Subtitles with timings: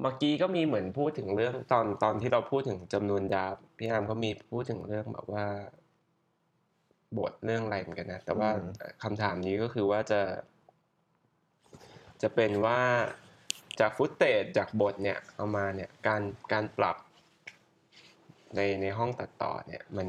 [0.00, 3.44] เมื่อกี้ก็มีเหมือนพูดถึงเรื่องตอนตอนที่เราพูดถึงจำนวนยา
[3.78, 5.46] พี่อามก็มีพูดถึงเรื่องแบบว่า
[7.18, 8.62] บทเรื่องอะไรเหมือนกันนะ แต่ว่าอืม
[9.02, 10.20] คำถามนี้ก็คือว่าจะ
[12.22, 12.80] จะเป็นว่า
[13.80, 16.22] จากฟุตเตจจากบทเนี่ย เอามาเนี่ยการ
[16.52, 16.96] การปรับ
[18.56, 20.08] ในในห้องตัดต่อเนี่ย มัน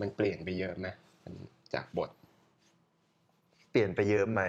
[0.00, 0.86] มันเปลี่ยนไปเยอะไหม
[1.24, 1.34] มัน
[1.74, 2.10] จากบท
[3.70, 4.42] เปลี่ยนไปเยอะไหม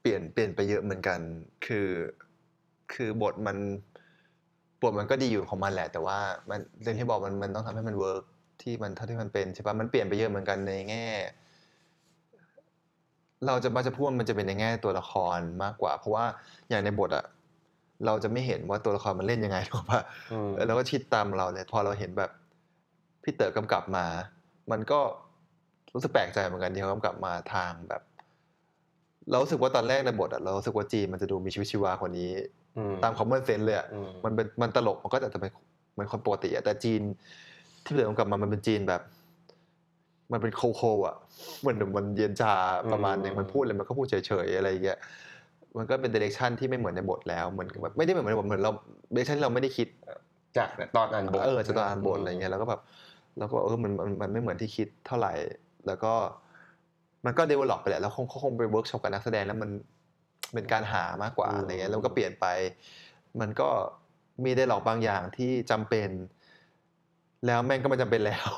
[0.00, 1.20] เปลี่ยนเปลี่ยนไปเยอะเหมือนกัน
[1.66, 1.88] คือ
[2.92, 3.58] คือบทมัน
[4.82, 6.18] บทมันก็ดีอยู่ของมันแหละ แต่ว่า
[6.50, 8.24] มันเรื่องที่บอกมันมันต้องทำให้มันเวิร์ก
[8.62, 11.06] ที่มันเท่าที่มันเป็นใช่ปะมันเปลี่ยนไปเยอะเหมือนกันในแง่
[13.46, 16.24] เราจะมาจะพูดว่ามันจะเป็นในแง่ตัวละครมากกว่า เพราะว่า
[16.70, 17.24] อย่างในบทอะ
[18.06, 20.00] เราจะไม่เห็นว่าตัวละครมันเล่นยังไงถูกปะ
[20.32, 22.30] อืมแล้วก็ชิดตามเราเลยพอเราเห็นแบบ
[23.22, 24.06] พี่เต๋อกำกับมา
[24.70, 25.00] มันก็
[25.94, 28.02] รู้สึกแปลกใจเหมือนกันที่เขากำกับมาทางแบบ
[29.30, 32.59] เรารู้สึกว่าตอนแรกในบทอะเรารู้สึกว่าจีนมันจะดูมีชีวิตชีวากว่านี้อืม
[33.02, 35.50] ตาม common sense เลยอะอืมมันเป็นมันตลกมันก็อาจจะเป็น
[35.92, 37.00] เหมือนคนปกติอะแต่จีน
[37.84, 39.02] ที่พี่เต๋อกำกับมามันเป็นจีนแบบ
[40.32, 41.16] มันเป็นโคโคอะ
[41.60, 42.54] เหมือนมันเย็นชา
[42.92, 44.98] ประมาณหนึ่งมันพูดอะไรมันก็พูดเฉยๆอะไรอย่างเงี้ย
[45.78, 48.72] มันก็เป็น direction ที่ไม่เหมือนในบทแล้วเหมือนกับแบบไม่ได้เหมือนในบทเหมือนเรา
[49.12, 49.88] direction ที่เราไม่ได้คิด
[50.56, 52.80] จากตอนอ่านบทเออจะตอนอ่านบทอะไรเงี้ยแล้วก็แบบ
[53.38, 55.32] แล้วก็เออมันมันมันไม่เหมือนที่คิดเท่าไหร่
[55.86, 56.12] แล้วก็
[57.24, 59.70] มันก็ develop ไปแหละแล้วคงเขาคงไปเวิร์กช็อปกับนักแสดงแล้วมัน
[60.54, 62.46] เป็นการหามากกว่าอะไรเงี้ยแล้วก็เปลี่ยนไป
[63.40, 63.68] มันก็
[64.44, 66.10] มี dialogue บางอย่างที่จำเป็น
[67.46, 68.48] แล้วแม่งก็ไม่จำเป็นแล้ว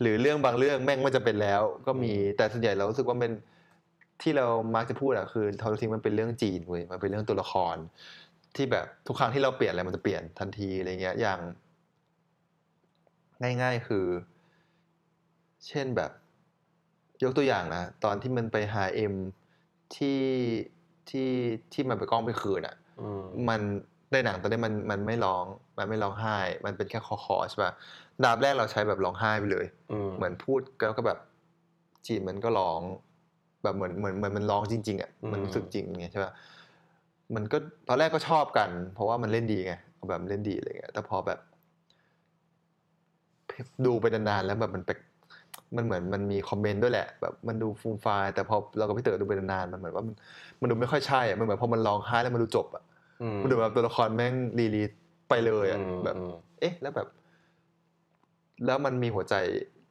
[0.00, 3.32] หรือเรื่องบางเรื่องแม่งไม่จำเป็นแล้ว ก็มีแต่ส่วนใหญ่เรารู้สึกว่าเป็น
[4.22, 7.76] ที่เรามักจะพูดอะคือฮาวทูทิ้งมันเป็นเรื่องจีนเว้ยมันเป็นเรื่องตัวละคร
[8.56, 11.40] ที่แบบทุกครั้งที่เราเปลี่ยนอะไรมันจะเปลี่ยนทันทีอะไรเงี้ยอย่าง
[13.62, 14.06] ง่าย ๆคือ
[15.68, 16.10] เช่นแบบ
[17.22, 19.14] ยกตัวอย่างนะตอนที่มันไปหาเอ็ม
[19.96, 20.18] ที่
[21.10, 21.30] ที่
[21.72, 23.60] ที่มันไปกล้องไปคืนอะอืมมัน
[24.12, 25.44] ในหนังตอนนี้มันมันไม่ร้อง
[25.78, 27.72] มันไม่ร้องไห้ มันเป็นแค่คอคอใช่ป่ะ
[28.24, 31.18] ดาบแรกเราใช้แบบร้องไห้ไปเลยอืมเหมือนพูดแล้วก็แบบ
[32.06, 32.80] จีนมันก็ร้อง
[33.62, 36.32] แบบเหมือนเหมือนเหมือนมันร้องจริง ๆอะมันรู้สึกจริงไงใช่ป่ะ
[37.34, 37.56] มันก็
[37.88, 41.38] ตอนแรกก็ชอบกัน เพราะว่ามันเล่นดีไงเอาแบบเล่นดีอะไรเงี้ยแต่พอแบบ
[43.86, 44.98] ดูไปนานๆแล้วแบบมันแปลก
[45.76, 50.14] มันเหมือนมันมีคอมเมนต์ด้วยแหละแบบมันดูฟูมไฟายแต่พอเรากับพี่เต๋อดูไปนานๆมันเหมือนว่ามัน
[50.60, 52.82] มันดูไม่ค่อยใช่อะมันเหมือนพอมันร้องไห้แล้วมันดูจบอะ
[53.22, 54.82] อืมมันดูแบบตัวละครแม่งรีลี
[55.28, 57.08] ไปเลยอะอืมแบบอืมเอ๊ะ แล้วแบบ
[58.66, 59.34] แล้วมันมีหัวใจ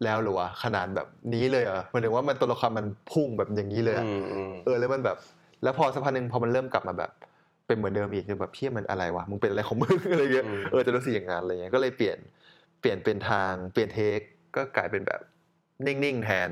[0.04, 5.18] แล้วเหรือวะขนาดแบบนี้เลยเหรอะมันถึงว่ามันตัวละครมันพุ่งแบบอย่างนี้เลยอะอืมอืมเออแล้วมันแบบ
[5.64, 7.12] แล้วพอสักพักหนึ่งพอมันเริ่มกลับมาแบบ
[7.68, 12.18] เป็นเหมือนเดิมอีกเนี่ยแบบเพี้ยมันอะไรวะมึงเป็นอะไรของมึงอะไรเงี้ยเออจะรู้สึกอย่างนั้นอะไรเงี้ยก็เลยเปลี่ยน
[12.82, 14.20] เปลี่ยนเป็นทางเปลี่ยนเทค
[14.56, 15.22] ก็กลายเป็นแบบ
[15.88, 16.50] นิ่งๆแทน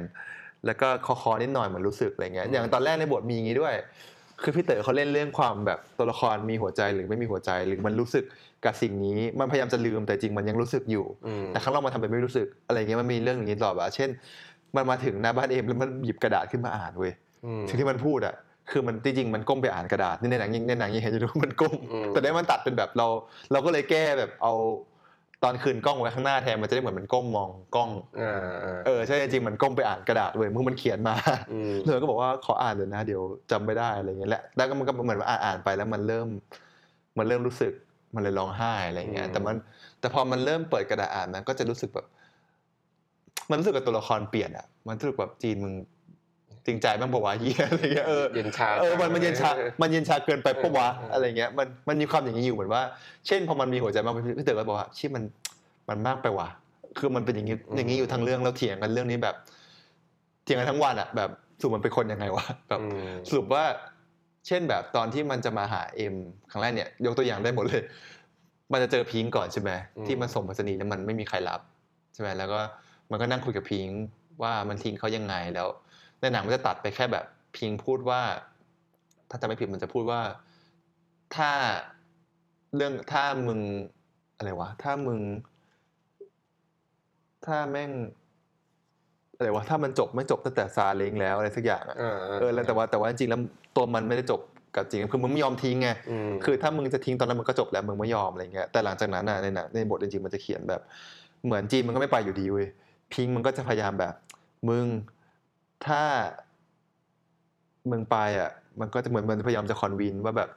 [0.66, 3.74] แล้วก็คอๆนิดหน่อยเหมือนรู้สึกอะไรเงี้ยอย่างตอนแรกในบทมีอย่างนี้ด้วย
[4.44, 8.24] คือพี่เต๋อเขาเล่นเรื่องความแบบตัวละครมีหัวใจหรือไม่มีหัวใจหรือมันรู้สึก
[8.66, 14.10] กับสิ่งนี้มันพยายามจะลืมแต่จริงมันยังรู้สึกอยู่อืมแต่ข้างนอกมันทำเป็นไม่รู้สึกอะไรเงี้ยมันมีเรื่องอย่างนี้ตลอดว่าเช่น
[14.76, 17.14] มันมาถึงหน้าบ้านเอ็มแล้วมันหยิบกระดาษขึ้นมาอ่านเว้ย
[17.46, 18.36] อืมสิ่งที่มันพูดอะ
[18.72, 23.08] คือมันจริงๆมันก้มไปอ่านกระดาษนี่ในหนังยังในหนังยังเห็นอยู่ด้วยว่ามันก้มอืมแต่ได้มันตัดเป็นแบบเรา
[23.52, 24.54] เราก็เลยแก้แบบเอา
[25.44, 27.90] ตอนคืนกล้องไว้ข้างหน้าแทนมันจะได้เหมือนมันก้มมองกล้อง
[28.22, 31.16] อ่าอ่าเออใช่จริงๆมันก้มไปอ่านกระดาษเว้ยมึงมันเขียนมา
[31.52, 36.28] อืมเลยก็บอกว่าขออ่านเลยนะเดี๋ยวจำไม่ได้อะไรเงี้ยแหละแล้วก็มันก็เหมือนว่าอ่านอ่านไปแล้วมันเริ่ม
[37.18, 37.74] มันเริ่มรู้สึก
[38.16, 39.56] มันเลยร้องไห้อะไรเงี้ยแต่มัน
[40.00, 42.08] แต่พอมันเริ่มเปิดกระดาษอ่านมันก็จะรู้สึกแบบ
[43.50, 45.99] มันรู้สึกกับตัวละครเปลี่ยนอะมันรู้สึกแบบจีนมึงจ
[46.70, 49.50] ริงใจบ้างปะวะเหี้ยอะไรเงี้ยเออเย็นชาเออมันมันเย็นชา
[49.82, 52.82] มันเย็นชาเกินไปปะวะเออเอออะไรเงี้ยมันมันมีความอย่างนี้อยู่เหมือนว่า
[53.28, 55.24] เช่นพอมันมีหัวใจมากพี่พี่เต๋อก็บอกว่าชี่มัน
[55.90, 56.48] มันมากไปว่ะ
[57.00, 59.36] คือมันเป็นอย่างนี้อย่างนี้อยู่ทั้งเรื่องแล้วเถียงกันเรื่องนี้แบบ
[60.44, 61.30] เถียงกันทั้งวันอะแบบ
[61.60, 63.64] สรุปมันเป็นคนยังไงวะแบบอืมสรุปว่า
[64.48, 66.16] เช่นแบบตอนที่มันจะมาหาเอ็ม
[66.52, 67.82] ครั้งแรกเนี่ย ยกตัวอย่างได้หมดเลย
[68.72, 71.62] มันจะเจอพิงก์ก่อนใช่ไหมอืมที่มันส่งไปรษณีย์แล้วมันไม่มีใครรับ
[72.14, 72.60] ใช่ไหมแล้วก็
[73.12, 74.00] มันก็นั่งคุยกับพิงก์
[74.44, 75.68] ว่ามันทิ้งเขายังไงแล้ว
[76.22, 77.26] ในหนังมันจะตัดไปแค่แบบ
[77.56, 78.22] พิงพูดว่า
[79.30, 80.22] ถ้าจำไม่ผิดมันจะพูดว่า
[81.36, 81.52] ถ้า
[82.76, 83.60] เรื่องถ้ามึง
[84.38, 85.20] อะไรวะ ถ้ามึง
[87.46, 87.92] ถ้าแม่ง
[89.38, 93.40] อะไรวะถ้ามันจบไม่จบตั้งแต่ซาเล้งแล้วอะไรสักอย่างอะอ่าเออแล้วแต่ว่าแต่ว่าจริงๆแล้ว
[93.76, 94.42] ตัวมันไม่ได้จบ
[94.76, 95.90] กับจริงคือมึงไม่ยอมทิ้งไง
[96.30, 100.82] มคือถ้ามึงจะทิ้งตอนนั้นมันก็จบแล้วมึงไม่ยอมอะไรเงี้ยแต่หลังจากนั้นน่ะในหนังในบทจริงๆมันจะเขียนแบบ
[101.46, 102.68] เหมือนจีนมันก็ไม่ไปอยู่ดีเว้ย
[103.14, 104.14] พิงค์มันก็จะพยายามแบบ
[104.70, 104.86] มึง
[105.86, 106.02] ถ้า
[107.92, 110.50] มึงไปอะ มันก็จะเหมือนมันพยายามจะ convince ว่าแบบ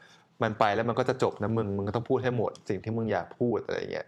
[0.43, 4.07] มันไปแล้วมันก็จะจบนะมึง มึงก็ต้องพูดให้หมด สิ่งที่มึงอยากพูดอะไรเงี้ย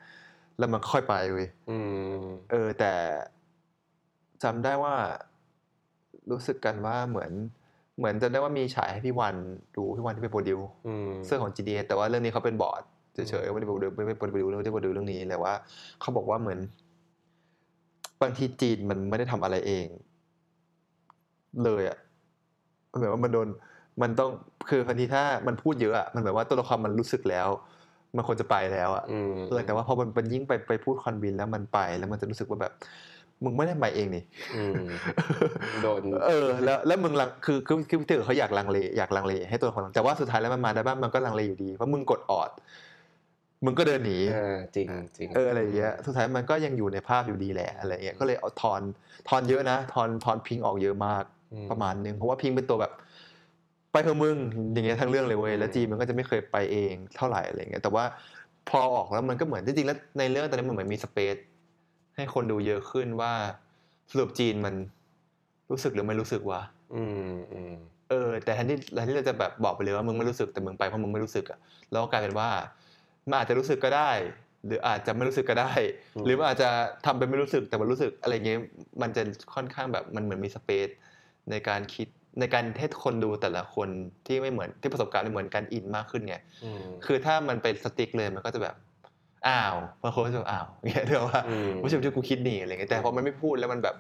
[0.59, 1.79] แล้วมันค่อยไปเว้ยอื
[2.23, 2.93] มเออ แต่
[4.43, 4.95] จำได้ว่า
[6.31, 7.33] รู้สึกกันว่าเหมือน
[7.99, 9.37] เหมือนจะได้ว่ามีฉายให้พี่วัน
[9.77, 12.83] ดูพี่วันที่เป็นโปรดิวอืมเสื้อของ GDS แต่ว่าเรื่องนี้เขาเป็นบอร์ด
[13.15, 15.55] เฉยๆไม่ได้บอกดูไม่ได้บอกดูเรื่องไม่ได้บอกดูเรื่องนี้แต่ว่า
[16.01, 16.59] เขาบอกว่าเหมือน
[18.23, 19.87] บางทีจีนมันไม่ได้ทำอะไรเอง
[21.65, 21.99] เลยอะ
[22.93, 23.49] มันแบบว่ามันโดน
[24.03, 24.31] มันต้อง
[24.69, 27.49] คือบางทีถ้ามันพูดเยอะอะมันแบบว่าตัวละครมันรู้สึกแล้ว
[28.17, 32.73] มันควรจะไปแล้วอะอืมเออแต่ว่าพอมันเป็นยิ่งไปไปพูดคอนบินแล้วมันไปแล้วมันจะรู้สึกว่าแบบ
[33.45, 34.25] มึงไม่ได้ไปเองนี่
[34.55, 34.85] อืม
[35.83, 42.51] โดนเออ แล้วแล้วมึงลังคือคือคือพี่เต๋อเขาอยากลังเลอยากลังเลให้ตัวละครแต่ว่าสุดท้ายแล้วมันมาได้บ้างมันก็ลังเลอยู่ดีเพราะมึงกดออด
[43.65, 44.87] มึงก็เดินหนีเออจริง
[45.17, 48.81] จริงเอออะไรอย่างเงี้ยสุดท้ายมันก็ยังอยู่ในภาพอยู่ดีแหละอะไรเงี้ยก็เลยเอาทอน
[49.29, 52.93] ทอนเยอะนะทอนทอนพิงออกเยอะมากอื ประมาณนึงเพราะว่าพิงเป็นตัวแบบ
[53.93, 54.37] ไปเถอะมึง
[54.73, 58.05] อย่างเงี้ยทั้งเรื่องเลยเว้ยแล้วจีมันก็จะไม่เคยไปเองเท่าไหร่อะไรเงี้ยแต่ว่า
[58.69, 61.37] พอออกแล้วมันก็เหมือนจริงๆแล้วในเรื่องตอนนี้มันเหมือนมีสเปซ
[62.17, 63.33] ให้คนดูเยอะขึ้นว่า
[64.11, 64.75] สรุปจีนมัน
[65.71, 66.63] รู้สึกหรือไม่รู้สึกวะ
[66.95, 67.75] อืมอืม
[68.11, 71.59] เออ แต่แทนที่แทนที่เราจะแบบบอกไปเลยว่ามึงไม่รู้สึกแต่มึงไปเพราะมึงไม่รู้สึกอะ
[71.91, 72.49] แล้วก็กลายเป็นว่า
[73.29, 74.11] มันอาจจะรู้สึกก็ได้
[74.67, 75.73] หรืออาจจะไม่รู้สึกก็ได้
[76.25, 76.69] หรือมันอาจจะ
[77.07, 78.61] ทำเป็นไม่รู้สึกแต่มันรู้สึกอะไรเงี้ย
[79.03, 79.23] มันจะ
[79.55, 80.89] ค่อนข้างแบบมันเหมือนมีสเปซ
[81.51, 82.09] ในการคิด
[82.41, 83.89] ในการให้คนดูแต่ละคน
[84.27, 88.75] ที่ไม่เหมือนที่ประสบการณ์ไม่เหมือนกันอินมากขึ้นไงอืมคือถ้ามันเป็น strict เลยมันก็จะแบบ
[89.47, 93.97] อ้าวบางคนก็จะแบบอ้าวเงี้ยเรียกว่าอืมไม่ใช่ที่กูคิดนี่อะไรเงี้ยแต่พอมันไม่พูดแล้วมันแบบ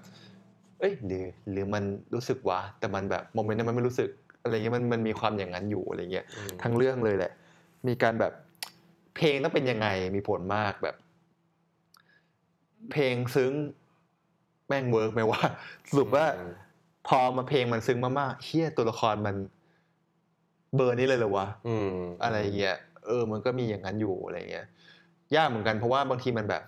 [0.80, 4.10] เอ้ยหรือหรือมันรู้สึกวะแต่มันแบบ moment นั้นมันไม่รู้สึก
[4.42, 7.32] อะไรเงี้ยมันมันมีความอย่างนั้นอยู่อะไรเงี้ยอืมทั้งเรื่องเลยแหละ
[7.86, 8.32] มีการแบบ
[9.16, 10.96] เพลงต้องเป็นยังไงมีผลมากแบบ
[12.92, 13.52] เพลงซึ้ง
[14.68, 15.40] แม่ง work ไหมว่า
[15.90, 16.52] สรุปว่าอืม
[17.08, 19.36] พอมาเพลงมันซึ้งมากๆเฮียตัวละครมัน
[20.76, 24.66] เบอร์นี้เลยเหรอวะอืมอะไรเงี้ยเออ มันก็มีอย่างนั้นอยู่อะไรเงี้ย
[25.36, 26.62] ยากเหมือนกันเพราะว่าบางทีมันแบบ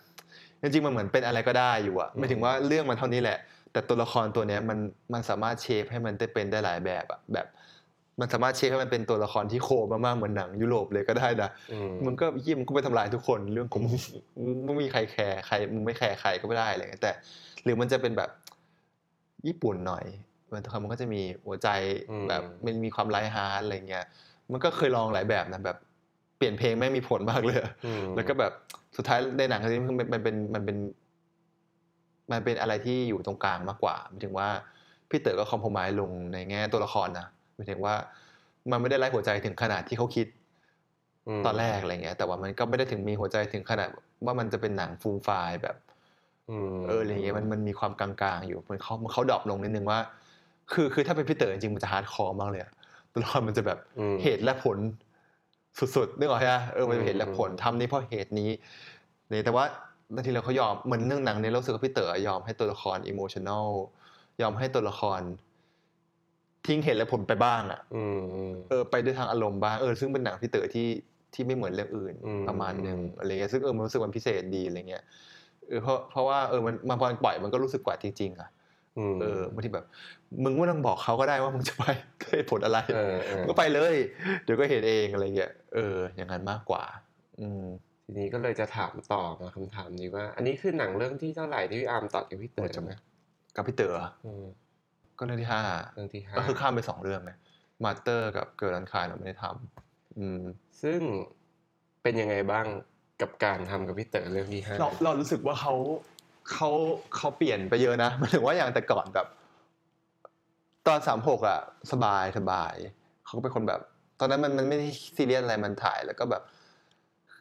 [0.60, 3.38] จริงๆมันเหมือนเป็นอะไรก็ได้อยู่อะไม่ถึงว่าเรื่องมันเท่านี้แหละ
[3.72, 4.78] แต่ตัวละครตัวเนี้ยมัน
[5.12, 7.46] มันสามารถเชฟให้มันได้เป็นได้หลายแบบอะแบบ
[8.20, 13.96] มันสามารถเชฟให้มันเป็นตัวละครที่โคมมากๆเหมือนหนังยุโรปเลยก็ได้นะอืมมึงก็ยี่มึงก็ไปทำลายทุกคนเรื่องของมึง
[14.44, 17.12] มึงไม่มีใคร care ใครมึงไม่ care ใครก็ไม่ได้อะไรเงี้ยแต่
[17.64, 18.30] หรือมันจะเป็นแบบ
[19.46, 20.04] ญี่ปุ่นหน่อย
[20.52, 21.68] มันมันก็จะมีหัวใจ
[22.28, 24.04] แบบมันมีความไร้ heart อะไรเงี้ย
[24.52, 25.76] มันก็เคยลองหลายแบบนะแบบ
[26.36, 28.52] เปลี่ยนเพลงแม่งมีผลมากเลยอะอืมแล้วก็แบบ
[28.96, 30.76] สุดท้ายในหนังเรื่องนี้มันมันเป็นมันเป็น
[32.32, 34.48] มันเป็นอะไรที่อยู่ตรงกลางมากกว่าหมายถึงว่า
[35.08, 37.94] พี่เต๋อก็ compromise ลงในแง่ตัวละครนะหมายถึงว่า
[38.70, 40.26] มันไม่ได้ไร้หัวใจถึงขนาดที่เขาคิด
[41.38, 43.88] มตอนแรกอะไรเงี้ย แต่ว่ามันก็ไม่ได้ถึงมีหัวใจถึงขนาด
[44.24, 45.85] ว่ามันจะเป็นหนังฟูมฟายแบบอืม
[46.86, 49.98] เอออะไรเงี้ยมันมันมีความกลางๆอยู่มันเขาเขา drop ลงนิดนึงว่า
[50.72, 52.72] คือคือถ้าเป็นพี่เต๋อจริงๆมันจะ hardcore มากเลยอะ
[53.12, 54.78] ตัวละครมันจะแบบอืมเหตุและผล
[55.96, 58.50] สุดๆนึกออกใช่ไหมเออมันเป็นเหตุและผลอืมทำนี้เพราะเหตุนี้
[59.28, 59.64] เนี่ยแต่ว่า
[60.14, 63.68] บางทีเราเขายอมเหมือนเรื่องหนังเนี่ยเรารู้สึกว่าพี่เต๋อยอมให้ตัวละครอิโมชัน a ล
[64.40, 65.20] ยอมให้ตัวละคร
[66.66, 70.88] ทิ้งเหตุและผลไปบ้างอะอืมอืมเออ ไปด้วยทางอารมณ์บ้างเออซึ่งเป็นหนังพี่เต๋อที่
[71.34, 75.04] ที่ไม่เหมือนเรื่องอื่นอืมประมาณหนึ่งอืมอะไรเงี้ยซึ่งเออมันรู้สึกมันพิเศษดีอะไรเงี้ย
[75.68, 78.48] เออเพราะเพราะว่าเออมันมันพอปล่อยมันก็รู้สึกกว่าจริงๆอะ
[78.98, 79.86] อืมเออบางทีแบบ
[80.44, 81.84] มึงไม่ต้องบอกเขาก็ได้ว่ามึงจะไป
[82.22, 83.94] ด้วยเหตุผลอะไรเออเออก็ไปเลย
[84.44, 86.84] เดี๋ยวก็เห็นเองอะไรเงี้ยเออ อย่างนั้นมากกว่า
[87.40, 87.64] อืม
[88.04, 92.90] ทีนี้ก็เลยจะถามต่อมาคำถามนี้ว่า อันนี้คือหนังเรื่องที่เท่าไหร่ที่พี่อาร์มตัดกับพี่เต๋อโอ้จำไหม
[93.56, 94.44] กับพี่เต๋ออืม
[95.18, 95.62] ก็เรื่องที่ห้า
[95.94, 97.32] เรื่องที่ห้าก็คือข้ามไปสองเรื่องไง
[97.84, 100.42] Master กับ Girls Don't Cry เราไม่ได้ทำอืม
[100.82, 101.00] ซึ่ง
[102.02, 102.66] เป็นยังไงบ้าง
[103.20, 105.74] กับการทำกับพี่เต๋อเรื่องที่ห้าเราเรารู้สึกว่าเขา
[106.52, 106.70] เขา
[107.16, 109.26] เขาเปลี่ยนไปเยอะนะหมายถึงว่าอย่างแต่ก่อนแบบ
[110.86, 111.60] ตอนสามหกอะ
[111.92, 112.74] สบายสบาย
[113.26, 113.80] เขาก็เป็นคนแบบ
[114.20, 116.42] ตอนนั้นมันมันไม่ได้ซีเรียสอะไรมันถ่ายแล้วก็แบบ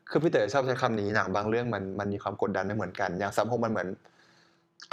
[0.10, 3.88] คือพี่เต๋อชอบใช้คำนี้หนังบางเรื่องมันมันมีความกดดันไม่เหมือนกัน อย่างสามหกมันเหมือน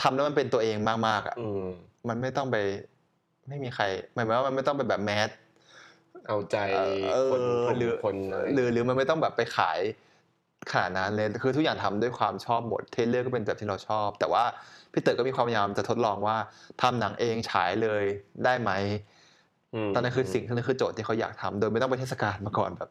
[0.03, 1.67] ทำแล้วมันเป็นตัวเองมากๆอะอืม
[2.09, 2.57] มันไม่ต้องไป
[3.49, 3.85] ไม่มีใคร
[4.15, 5.31] หมายความว่ามันไม่ต้องไปแบบแมส
[6.27, 6.57] เอาใจ
[7.13, 9.81] เออคนกลุ่มหรือคนอะไรหรือหรือมันไม่ต้องแบบไปขาย
[10.71, 14.45] ขนาดนั้นเลยคือทุกอย่างทำด้วยความชอบหมดเทรลเลอร์ก็เป็นแบบที่เราชอบ แต่ว่า
[14.93, 16.37] พี่เต๋อก็มีความพยายามจะทดลองว่า
[16.83, 18.05] ทำหนังเองฉายเลย
[18.45, 18.71] ได้ไหม
[19.89, 22.89] มตอนนั้นคือสิ่งนั้นคือโจทย์ที่เขาอยากทำโดยไม่ต้องไปเทศกาลมาก่อนแบบ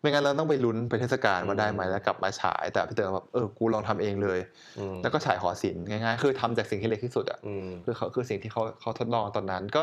[0.00, 4.38] ไม่งั้นเราต้องไปลุ้นไปเทศกาลว่าได้ไหมแล้วกลับมาฉาย แต่พี่เต๋อแบบเออกูลองทำเองเลย
[4.78, 9.82] อืมแล้วก็ฉายหอศิลป์ง่ายๆ คือทำจากสิ่งที่เล็กที่สุดอะอืมคือเขาคือสิ่งที่เขาเขาทดลองตอนนั้น ก็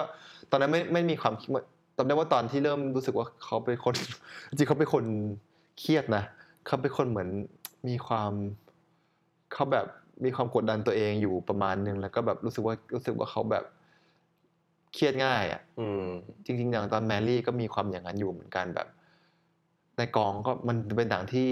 [0.51, 1.63] ตอนนั้นไม่ไม่มีความคิดว่า
[1.97, 3.93] จำได้ว่าตอนที่เริ่มรู้สึกว่าเขาเป็นคน
[4.49, 5.03] จริงๆเขาเป็นคน
[5.79, 6.23] เครียดนะ
[6.65, 7.29] เขาเป็นคนเหมือน
[7.87, 8.31] มีความ
[9.53, 9.85] เขาแบบ
[10.25, 13.63] มีความกดดันตัวเองอยู่ประมาณหนึ่งแล้วก็แบบรู้สึกว่ารู้สึกว่าเขาแบบ
[14.93, 16.03] เครียดง่ายอะอืม
[16.45, 18.87] จริง ๆ อย่างตอนแมรี่ก็มีความอย่างนั้นอยู่เหมือนกันแบบ
[19.97, 21.49] ในกองก็มันเป็นหนังที่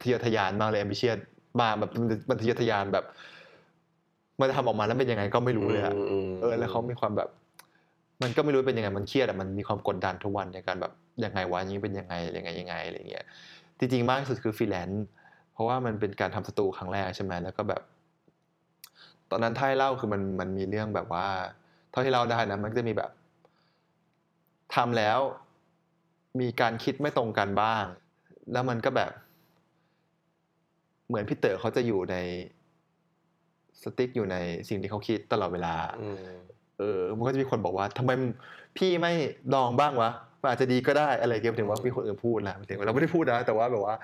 [0.00, 1.12] ทะเยอทะยานมากเลย a อ b ิเชีย
[1.60, 1.90] มาแบบ
[2.28, 3.04] มันทะเยอทะยานแบบ
[4.40, 7.28] มันจะทำออกมาแล้วเป็นยังไงก็ไม่รู้เลยอะอืมเออ แล้วเขามีความแบบ
[8.22, 10.92] มันก็ไม่รู้เป็นยังไงมันเครียดอะมันมีความกดดันทุกวันในการแบบ
[11.24, 13.24] ยังไงวะอย่างนี้เป็นยังไงยังไงยังไงอะไรเงี้ย
[13.78, 15.04] จริงๆมากที่สุดคือฟรีแลนซ์
[15.52, 17.82] เพราะว่ามันเป็นการทำสตูครั้งแรกใช่ไหมแล้วก็แบบ
[19.30, 21.26] ตอนนั้นถ้าให้เล่าคือมันมันมีเรื่องแบบว่า
[21.90, 23.10] เท่าที่เล่าได้นะมันก็จะมีแบบ
[24.74, 25.18] ทำแล้ว
[26.40, 27.84] มีการคิดไม่ตรงกันบ้าง
[28.52, 29.12] แล้วมันก็แบบ
[31.08, 32.16] เหมือนพี่เต๋อเขาจะอยู่ใน
[33.82, 34.36] สติ๊กอยู่ใน
[34.68, 36.28] สิ่งที่เขาคิดตลอดเวลาอืม
[36.78, 38.10] เออ มันก็จะมีคนบอกว่าทำไม
[38.76, 39.12] พี่ไม่
[39.54, 43.96] ลองบ้างวะ มันอาจจะดีก็ได้อะไรเงี้ยหมายถึงว่ามีคนอื่นพูดนะหมายถึงว่าเราไม่ได้พูดนะแต่ว่าแบบว่า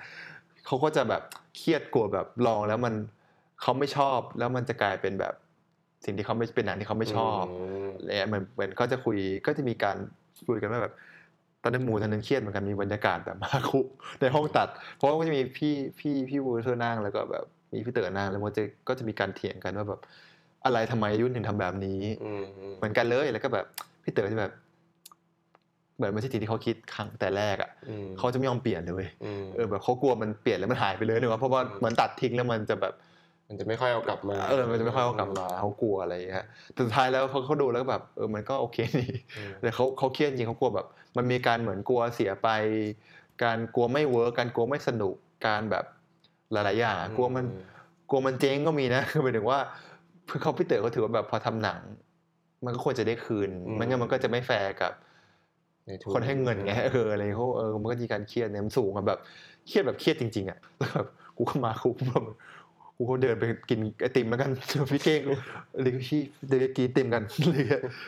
[0.65, 1.21] เขาก็จะแบบ
[1.57, 2.93] เครียดกลัวแบบลองแล้วมัน
[3.61, 5.33] เขาไม่ชอบแล้วมันจะกลายเป็นแบบ
[6.05, 7.43] สิ่งที่เขาไม่เป็นหนังที่เขาไม่ชอบ
[7.87, 9.97] มอะไรเงี้ยเหมือนเหมือนก็จะคุยก็จะมีการ
[10.47, 10.93] คุยกันว่าแบบ
[11.63, 13.79] ตอนนั้นหมูตอนนั้นเครียดเหมือนกันมีบรรยากาศแบบมาคุ
[14.21, 19.99] ในห้องตัด เพราะว่าก็จะมีพี่พี่พี่วูเทอร์นั่งแล้วก็แบบมีพี่เต๋อนั่งแล้วมันก็จะก็จะมีการเถียงกันว่าแบบ
[20.65, 23.65] อะไรทำไมยุ่นถึงทำแบบนี้อืมอืมเหมือนกันเลยแล้วก็แบบ
[24.03, 24.51] พี่เต๋อจะแบบ
[25.95, 32.93] เหมือนไม่ใช่สิ่งที่เขาคิดครั้งแต่แรกอะอืมเขาจะไม่ยอมเปลี่ยนเลยเว้ยอืมเออแบบเขากลัวมันเปลี่ยนแล้วมันหายไปเลยนึกว่าเพราะว่าอืมเหมือนตัดทิ้งแล้วมันจะแบบ
[33.47, 40.87] มันจะไม่ค่อยเอากลับมาเออมันจะไม่ค่อยเอากลับมาเขากลัวอะไรอย่างเงี้ยแต่สุดท้ายแล้วเขาเขาดูแล้วก็แบบเออมันก็โอเคนี่อืมแต่เขาเขาเครียดจริงเขากลัวแบบ
[41.17, 42.49] มันมีการเหมือนกลัวเสียไป
[43.43, 45.15] การกลัวไม่ work การกลัวไม่สนุก
[45.47, 45.85] การแบบ
[46.51, 47.45] หลายๆอย่างอะกลัวมัน
[48.09, 49.59] กลัวมันเจ๊งก็มีนะคือหมายถึงว่า
[50.29, 51.79] คือเขาพี่เต๋อเขาถือว่าแบบพอทำหนัง
[52.65, 55.14] มันก็ควรจะได้คืนอืมไม่งั้นมันก็จะไม่แฟร์กับนายทุ
[56.13, 59.19] คนให้เงินไงเอออะไรเขาเออมันก็มีการเครียดเนี่ยมันสูงอะแบบ
[59.67, 62.23] เครียดแบบเครียดจริง ๆอะแล้วแบบกูก็มาคุกแบบ
[62.97, 64.51] กูก็เดินไปกินไอติมแล้วกัน
[64.91, 65.21] พี่เก้ง
[65.81, 67.65] เลยพี่เดินกินไอติมกันเลย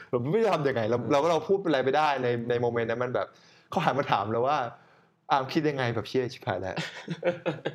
[0.10, 3.28] แบบไม่รู้ทำยังไงเราเราก็เราพูดอะไรไปได้ในในโมเมนต์นั้นมันแบบ
[3.70, 4.58] เขาหันมาถามเราว่า
[5.32, 6.76] อามคิดยังไงแบบเชี่ยชิบหายแล้ว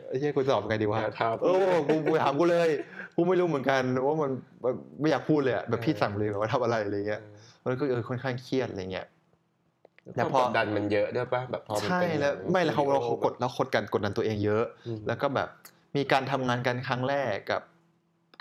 [0.09, 2.71] ไอ้เชี่ยกูจะตอบยังไงดีวะอย่าถามเออกูกูถามกูเลย
[3.17, 4.31] กูไม่รู้เหมือนกันว่ามัน
[4.65, 7.23] มันไม่อยากพูดเลยอะแบบพี่สั่งเลยว่าทำอะไรอะไรเงี้ย
[7.65, 9.07] มันก็เออค่อนข้างเครียดอะไรเงี้ย
[10.03, 15.49] แต่แต่พพออกดดันมันเยอะด้วยป่ะแบบพอมันใช่เป็นแล้วหนังไม่แล้วเขาสตูดิเราโอเขากดแล้วกดกันกดดันตัวเองเยอะอืมแล้วก็แบบ
[15.97, 17.63] มีการทำงานกันครั้งแรกกับ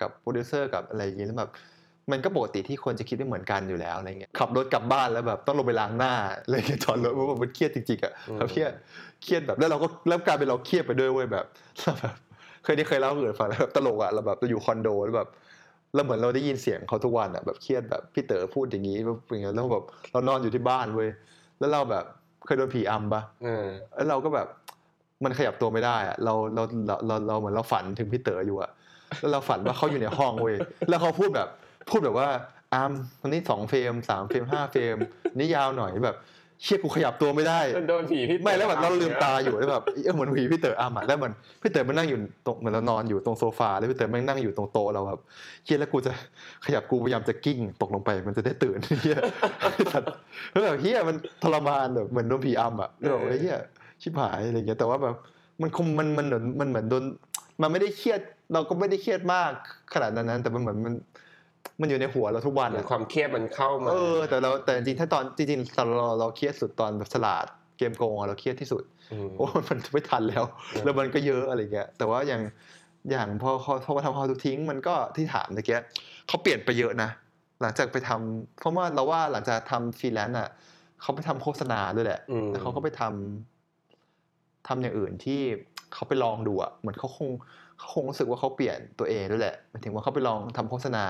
[0.01, 1.51] กับโปรดิวเซอร์กับอะไรอย่างงี้แล้วแบบ
[2.12, 6.13] มันก็ปกติที่คนจะคิดไม่เหมือนกันอยู่แล้วอะไรเงี้ยขับรถกลับบ้านแล้วแบบต้องลงไปล้างหน้า
[6.44, 8.72] อะไรเงี้ยจอดรถเพราะว่ามันเครียดจริงๆอะแบบเครียด
[9.24, 11.46] เครียดแบบแล้วเราก็แล้วกลายเป็นเราเครียดไปด้วยเว้ยแบบ
[11.80, 12.15] เราแบบ
[12.63, 15.30] เคยได้เคยเล่าให้คนอื่นฟังแล้วแบบตลกอะเราแบบเราอยู่คอนโดแล้วแบบ
[15.96, 21.10] เราเหมือนเราได้ยินเสียงเขาทุกวันอะแบบเครียดแบบพี่เต๋อพูดอย่างนี้แบบอย่างเงี้ยแล้วแบบเรานอนอยู่ที่บ้านเว้ย
[21.62, 22.06] แล้วเราแบบ
[22.46, 24.48] เคยโดนผีอำปะเออแล้วเราก็แบบ
[25.24, 28.72] มันขยับตัวไม่ได้อะเราเราเราเราเราเหมือนเราฝันถึงพี่เต๋ออยู่อะ
[29.20, 30.56] แล้วเราฝันว่าเขาอยู่ในห้องเว้ย
[30.89, 31.50] แล้วเขาพูดแบบ
[31.89, 32.30] พูดแบบว่า
[32.74, 34.98] อามตอนนี้สองเฟรมสามเฟรมห้าเฟรม
[35.38, 36.18] นี่ยาวหน่อยแบบ
[36.63, 45.20] เชี่ยกูขยับตัวไม่ได้โดนผีพี่ไม่แล้วแบบเราลืมตาอยู่แล้วแบบเออเหมือนผีพี่เต๋ออามอะแล้วเหมือนพี่เต๋อมันนั่งอยู่ตรงเหมือนเรานอนอยู่ตรงโซฟาแล้วพี่เต๋อแม่งนั่งอยู่ตรงโต๊ะเราแบบ
[45.65, 46.12] เฮียแล้วกูจะ
[46.65, 49.18] ขยับกูพยายามจะกิ้งตกลงไปมันจะได้ตื่นเฮีย
[50.51, 53.58] แล้วแบบเฮียมันทรมานแบบเหมือนโดนผีอำอะแล้วแบบเฮีย
[54.01, 55.15] ชิบหายอะไรเงี้ยแต่ว่าแบบ
[55.62, 57.03] มันคงมันมันเหมือนมันเหมือนโดน
[57.62, 58.22] มันไม่ได้เครียด
[58.53, 59.51] เราก็ไม่ได้เครียดมาก
[59.94, 60.94] ขนาดนั้นแต่มันเหมือนมัน
[61.82, 67.46] มันอยู่ในหัวเราทุกวันเหมือนอะความเครียดมันเข้ามาเออแต่เราแต่จริงๆถ้าตอนจริงๆตอนเราเราเครียดสุดตอนแบบฉลาด
[67.77, 68.84] เกมโกงอะเราเครียดที่สุด
[69.27, 72.41] มเพราะว่ามันไม่ทันแล้วอืมแล้วมันก็เยอะอะไรเงี้ยแต่ว่าอย่าง
[73.12, 75.77] อย่างพอเขาพอมาทำ how to ทิ้งมันก็ที่ถามเมื่อกี้
[76.27, 77.10] เขาเปลี่ยนไปเยอะนะ
[77.62, 80.50] หลังจากไปทำเพราะว่าเราว่าหลังจากทำฟรีแลนซ์อะ
[81.01, 85.39] เขาไปทำโฆษณาด้วยแหละอืมแล้วเขาก็ไปทำทำอย่างอื่นที่
[85.94, 87.30] เขาไปลองดูอะเหมือนเขาคง
[87.82, 91.06] เขาคงรู้สึกว่าเขาเปลี่ยนตัวเองด้วยแหละหมายถึงว่าเขาไปลองทำโฆษณา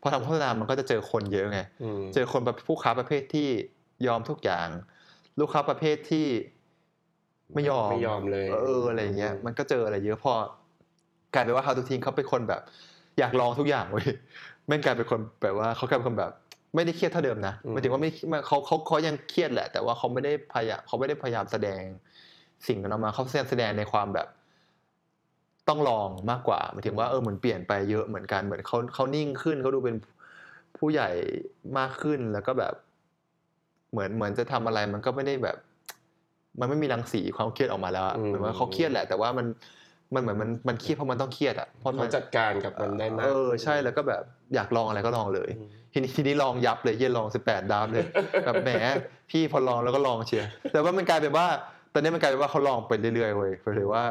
[0.00, 1.60] พอทำโฆษณามันก็จะเจอคนเยอะไง
[2.00, 3.48] มเจอคนประผู้ค้าประเภทที่
[4.06, 4.68] ยอมทุกอย่าง
[5.40, 6.26] ลูกค้าประเภทที่
[7.54, 10.32] ไม่ยอมไม่ยอมเลย เอออะไรอย่างเงี้ย มันก็เจออะไรเยอะพอ
[11.34, 12.60] กลายเป็นว่า How to ทิ้งเขาเป็นคนแบบ
[13.18, 14.06] อยากลองทุกอย่างเว้ย
[14.66, 16.32] แม่งกลายเป็นคนแบบว่าเขากลายเป็นคนแบบ
[16.74, 21.82] ไม่ได้เครียดเท่าเดิมนะหมายถึงว่าไม่ไม่เขาเขาเขายังเครียดแหละ แต่ว่าเขาไม่ได้พยายามเขาไม่ได้พยายามแสดง
[22.66, 24.26] สิ่งนั้นออกมาเขาแสดงในความแบบ
[25.68, 29.96] ต้องลองมากกว่าหมายถึงว่าเออเหมือนเปลี่ยนไปเยอะเหมือนกันเหมือนเขาเขานิ่งขึ้นเขาดูเป็น
[30.76, 31.08] ผู้ใหญ่
[31.78, 32.74] มากขึ้นแล้วก็แบบ
[33.92, 35.56] เหมือนเหมือนจะทำอะไรมันก็ไม่ได้แบบ
[36.60, 39.46] มันไม่มีรังสีความเครียดออกมาแล้วอะอืมเหมือนว่าเขาเครียดแหละ แต่ว่ามัน
[40.14, 44.22] มันเหมือนมันมันเครียดเพราะมันต้องเครียดอะเพราะมัเขานจัดการกับมันได้มากเออใช่แล้วก็แบบ
[44.54, 48.04] อยากลองอะไรก็ลองเลยอืมทีนี้ทีนี้ลองยับเลยเยี่ยลองสิบแปดดาวเลย
[48.44, 48.70] แบบแหม
[49.30, 51.46] พี่พอลองแล้วก็ลองเชียร์แต่ว่ามันกลายเป็นว่า
[51.92, 54.02] ตอนนี้มันกลายเป็นว่าเขาลองไปเรื่อยๆเว้ยหรือว่า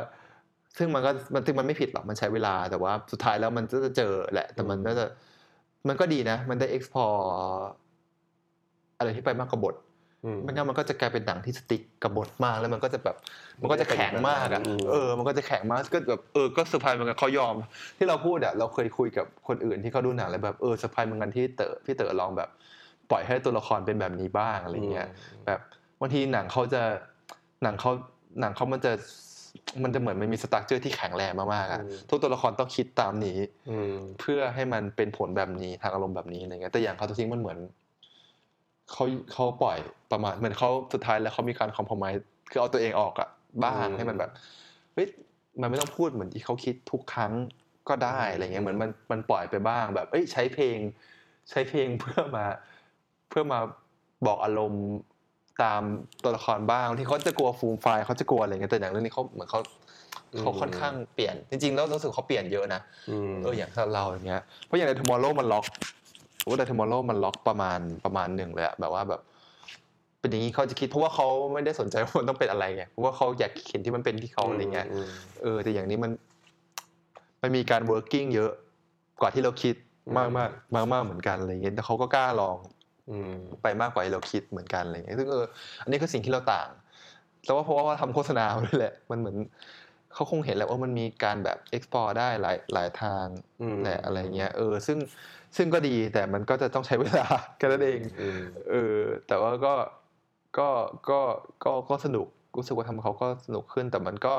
[0.78, 5.06] ซึ่งมันก็มันซึ่งมันไม่ผิดหรอกมันใช้เวลาแต่ว่าสุดท้ายแล้วมันก็จะเจอแหละ แต่มันก็จะ
[5.88, 7.20] มันก็ดีนะ มันได้ explore
[8.98, 9.76] อะไรที่ไปมากกว่าบท
[10.26, 13.16] อืมไม่งั้นมันก็จะกลายเป็นหนังที่ strict กับบทมากแล้วมันก็จะแบบ
[13.62, 17.56] มันก็จะแข็งมากอะอืมเออ มันก็จะแข็งมากก็แบบเออก็เซอร์ไพรส์เหมือนกันเขายอม
[17.98, 22.50] ที่เราพูดอะเราเคยคุยกับคนอื่นที่เขาดูหนังแล้วแบบเออเซอร์ไพรส์เหมือนกันที่เต๋อพี่เต๋อลองแบบ
[23.10, 25.08] ปล่อยให้ตัวละครเป็นแบบนี้บ้างอะไรเงี้ย
[25.46, 25.60] แบบ
[26.00, 26.82] บางทีหนังเขาจะ
[27.64, 27.92] หนังเขา
[28.40, 28.92] หนังเขามันจะ
[29.84, 33.38] มันจะเหมือนมันมี structure ที่แข็งแรงมากๆอะอืมทุกตัวละครต้องคิดตามนี้
[33.70, 37.58] อืมเพื่อให้มันเป็นผลแบบนี้ทางอารมณ์แบบนี้อะไรเงี้ยแต่อย่างเขาตัวทิ้งมันเหมือน
[38.92, 39.78] เขาเขาปล่อย
[40.12, 42.12] ประมาณเหมือนเขาสุดท้ายแล้วเขามีการคอมพ o ไม e
[42.52, 43.30] คือเอาตัวเองออกอะ
[43.64, 44.32] บ้างอืมให้มันแบบ
[44.94, 45.08] เฮ้ย
[45.62, 47.34] มันไม่ต้องพูดเหมือนที่เขาคิดทุกครั้ง
[47.90, 50.78] ก็ได้อะไรเงี้ยเหมือนมันมันปล่อยไปบ้างแบบ เอ้ยใช้เพลง
[51.50, 52.46] ใช้เพลงเพื่อมา
[53.30, 53.60] เพื่อมา
[54.28, 54.86] บอกอารมณ์
[55.64, 55.82] ตาม
[56.24, 59.60] ตัวละครบ้างที่เขาจะกลัวฟูมไฟล์เขาจะกลัวอะไรเงี้ยแต่อย่างเรื่องนี้เขาเหมือนเขา
[60.40, 65.66] เขาค่อนข้างเปลี่ยนจริงๆแล้วรู้สึกเขาเปลี่ยนเยอะนะอืมเอออย่างเราอย่างเงี้ยเพราะอย่างใน tomorrow มันล็อก
[66.44, 69.22] โอ้แต่ tomorrow มันล็อกประมาณประมาณหนึ่งเลยอะแบบว่าแบบ
[70.20, 75.10] เป็นอย่างนี้เขาจะคิดเพราะว่าเขาไม่ได้สนใจว่ามันต้องเป็นอะไรไงเพราะว่าเขาอยากเห็นที่มันเป็นที่เขาอะไรเงี้ยอืม
[75.42, 76.12] เออแต่อย่างนี้มัน
[77.42, 78.52] มันมีการ working เยอะ
[79.22, 79.76] กว่าที่เราคิด
[80.08, 82.79] อืมมากมากมากมากๆเหมือนกันอะไรเงี้ยแต่เขาก็กล้าลองอืม
[83.62, 85.46] ไปมากกว่าที่เราคิดเหมือนกันอะไรเงี้ยซึ่งเออ
[85.84, 86.70] อันนี้คือสิ่งที่เราต่าง
[87.46, 89.38] แต่ว่าเพราะว่าทำโฆษณามาด้วยแหละ มันเหมือน
[90.14, 93.26] เขาคงเห็นแหละว่ามันมีการแบบ explore ได้หลายหลายทาง
[93.62, 94.98] อืมแหละอะไรเงี้ยเออซึ่ง
[95.58, 98.40] ซึ่งก็ดีแต่มันก็จะต้องใช้เวลาแค่นั้นเองอืม
[98.70, 99.74] เออแต่ว่าก็
[100.58, 100.70] ก็
[101.10, 101.20] ก็
[101.64, 104.36] ก็ก็สนุกรู้สึกว่าทำเขาก็สนุกขึ้นแต่มันก็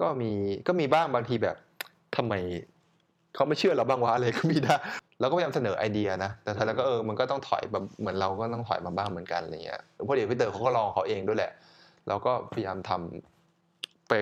[0.00, 0.32] ก็มี
[0.66, 1.56] ก็มีบ้างบางทีแบบ
[2.16, 2.34] ทำไม
[3.34, 4.74] เขาไม่เชื่อเราบ้างวะอะไรก็มีได้
[5.20, 11.52] เราก็พยายามเสนอไอเดียนะ แต่ท้ายแล้วก็เออมันก็ต้องถอยแบบเหมือนเราก็ต้องถอยมาบ้างเหมือนกันอะไรเงี้ยเพราะเดี๋ยวพี่เตอร์เขาก็ลองเขาเองด้วยแหละ
[12.08, 14.12] เราก็พยายามทำไป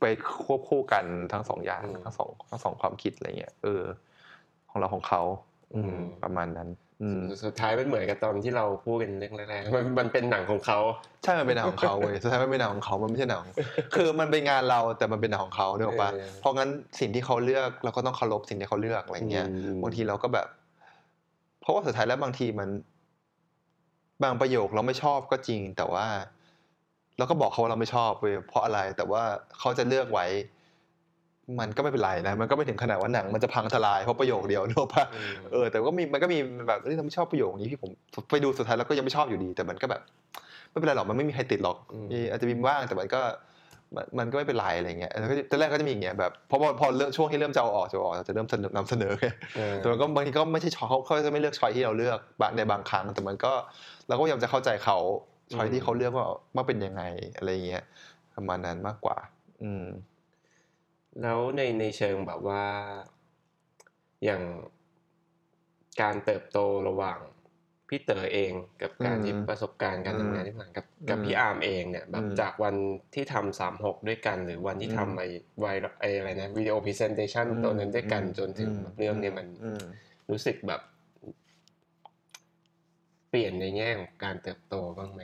[0.00, 0.04] ไป
[0.44, 3.82] ควบคู่กันทั้งสองอย่างอืมทั้งสองทั้งสองความคิดอะไรเงี้ยเออ
[4.70, 5.22] ของเราของเขา
[5.74, 6.81] อืมอืมประมาณนั้นอืม
[7.44, 10.78] สุดท้ายมันเหมือนกับตอนที่เราพูดกันเรื่องแรกๆมันมันเป็นหนังของเขา
[11.24, 13.52] ใช่มันเป็นหนังของเขาเว้ยสุดท้ายมันเป็นหนังของเขามันไม่ใช่หนังของ
[13.94, 16.68] คือมันเป็นงานเราแต่มันเป็นหนังของเขาเนี่ยหรอกปะเออเพราะงั้น
[17.00, 20.46] สิ่งที่เขาเลือกเราก็ต้องเคารพสิ่งที่เขาเลือกอะไรเงี้ยอืมบางทีเราก็แบบ
[21.60, 22.68] เพราะว่าสุดท้ายแล้วบางทีมัน
[24.22, 26.06] บางประโยคเราไม่ชอบก็จริง แต่ว่า
[27.18, 29.22] เราก็บอกเขาว่าเราไม่ชอบเว้ยเพราะอะไรแต่ว่า
[29.58, 30.26] เขาจะเลือกไว้
[31.60, 36.38] มันก็ไม่เป็นไรนะมันก็ไม่ถึงขนาดว่าหนังมันจะพังทลายเพราะประโยคเดียวนึกออกปะอืมเออแต่ก็มีมันก็มี
[36.68, 37.90] แบบเฮ้ยเราไม่ชอบประโยคนี้ที่ผม
[38.30, 40.00] ไปดูสุดท้ายแล้วก็ยังไม่ชอบอยู่ดี แต่มันก็แบบ
[40.70, 43.20] ไม่เป็นไรหรอกมันไม่มีใครติดหรอกอืมมีอาจจะมีบ้างแต่มันก็
[43.96, 53.52] มันมันก็ไม่เป็นไรอะไรเงี้ยแล้วก็ตอนแรกก็จะมีอย่างเงี้ยแบบเพราะว่าพอเริ่มช่วงที่เริ่มจะเอาออกจะเอาออกเราจะเริ่มเสนอนำเสนอไงเออแต่มันก็บางทีก็ไม่ใช่ชอยเขาเขาจะไม่เลือกชอยที่เราเลือกบางในบางครั้ง แต่มันก็
[54.08, 54.98] เราก็พยายามจะเข้าใจเขา
[55.54, 57.02] ชอยที่เขาเลือกว่าว่าเป็นยังไง
[57.36, 57.84] อะไรเงี้ย
[58.36, 59.16] ประมาณนั้นมากกว่า
[59.62, 59.84] อืม
[61.20, 62.64] แล้วในในเชิงแบบว่า
[64.24, 64.42] อย่าง
[66.00, 67.18] การเติบโตระหว่าง
[67.88, 72.74] พี่เต๋อเองกับการอืมที่ประสบการณ์การอืมทำงานที่ผ่านกับกับอืมพี่อาร์มเองเนี่ยแบบอืมจากวัน
[73.14, 75.24] ที่ทำสามหกด้วยกัน หรือวันที่อืมทำไอ
[75.60, 75.66] ไว
[76.00, 79.82] ไออะไรนะวิดีโอ presentation ตัวนั้นด้วยกันอืมจนถึงแบบเรื่องเนี้มันอืม
[80.30, 80.80] รู้สึกแบบ
[83.28, 85.20] เปลี่ยนในแง่ของการเติบโตบ้างไหม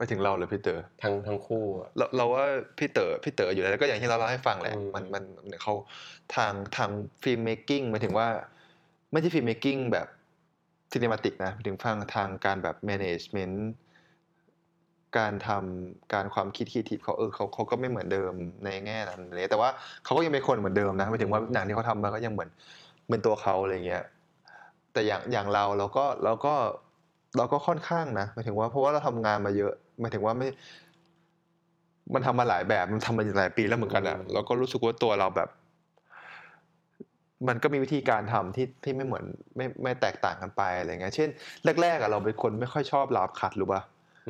[0.00, 2.44] ไปถึงเราหรือพี่เต๋อทั้งทั้งคู่อะเราเราว่า
[2.78, 5.74] พี่เต๋อพี่เต๋ออยู่แล้วก็อย่างที่เราเล่าให้ฟังแหละอืมมันมันมันเขา
[6.36, 6.90] ทางทาง
[7.22, 8.28] filmmaking หมายถึงว่า
[9.12, 10.06] ไม่ใช่ filmmaking แบบ
[10.92, 13.70] cinematic นะหมายถึงฟังทางการแบบ management
[15.18, 18.32] การทำการความคิดคิดเขาเออเขาเขาก็ไม่เหมือนเดิม
[18.64, 19.68] ในแง่นั้นเลยแต่ว่า
[20.04, 22.50] เขาก็ยังเป็นคนเหมือนเดิมนะหมายถึงว่าหนังที่เขาทำมาก็ยังเหมือน
[23.08, 24.04] เป็นตัวเขาอะไรเงี้ย
[24.92, 26.54] แต่อย่างอย่างเราเราก็เราก็
[27.36, 30.48] เราก็ค่อนข้างนะหมายถึงว่าเพราะว่าเราทำงานมาเยอะหมายถึงว่าไม่
[32.14, 35.48] มันทำมาหลายแบบมันทำมาหลายปีแล้วเหมือนกันอะเราก็รู้สึกว่าตัวเราแบบ
[37.48, 39.24] มันก็มีวิธีการทำที่ที่ไม่เหมือน
[39.56, 41.28] ไม่ไม่แตกต่างกันไปอะไรเงี้ยเช่น
[41.82, 43.80] แรกๆอะเราเป็นคนไม่ค่อยชอบ rough cut หรือป่ะ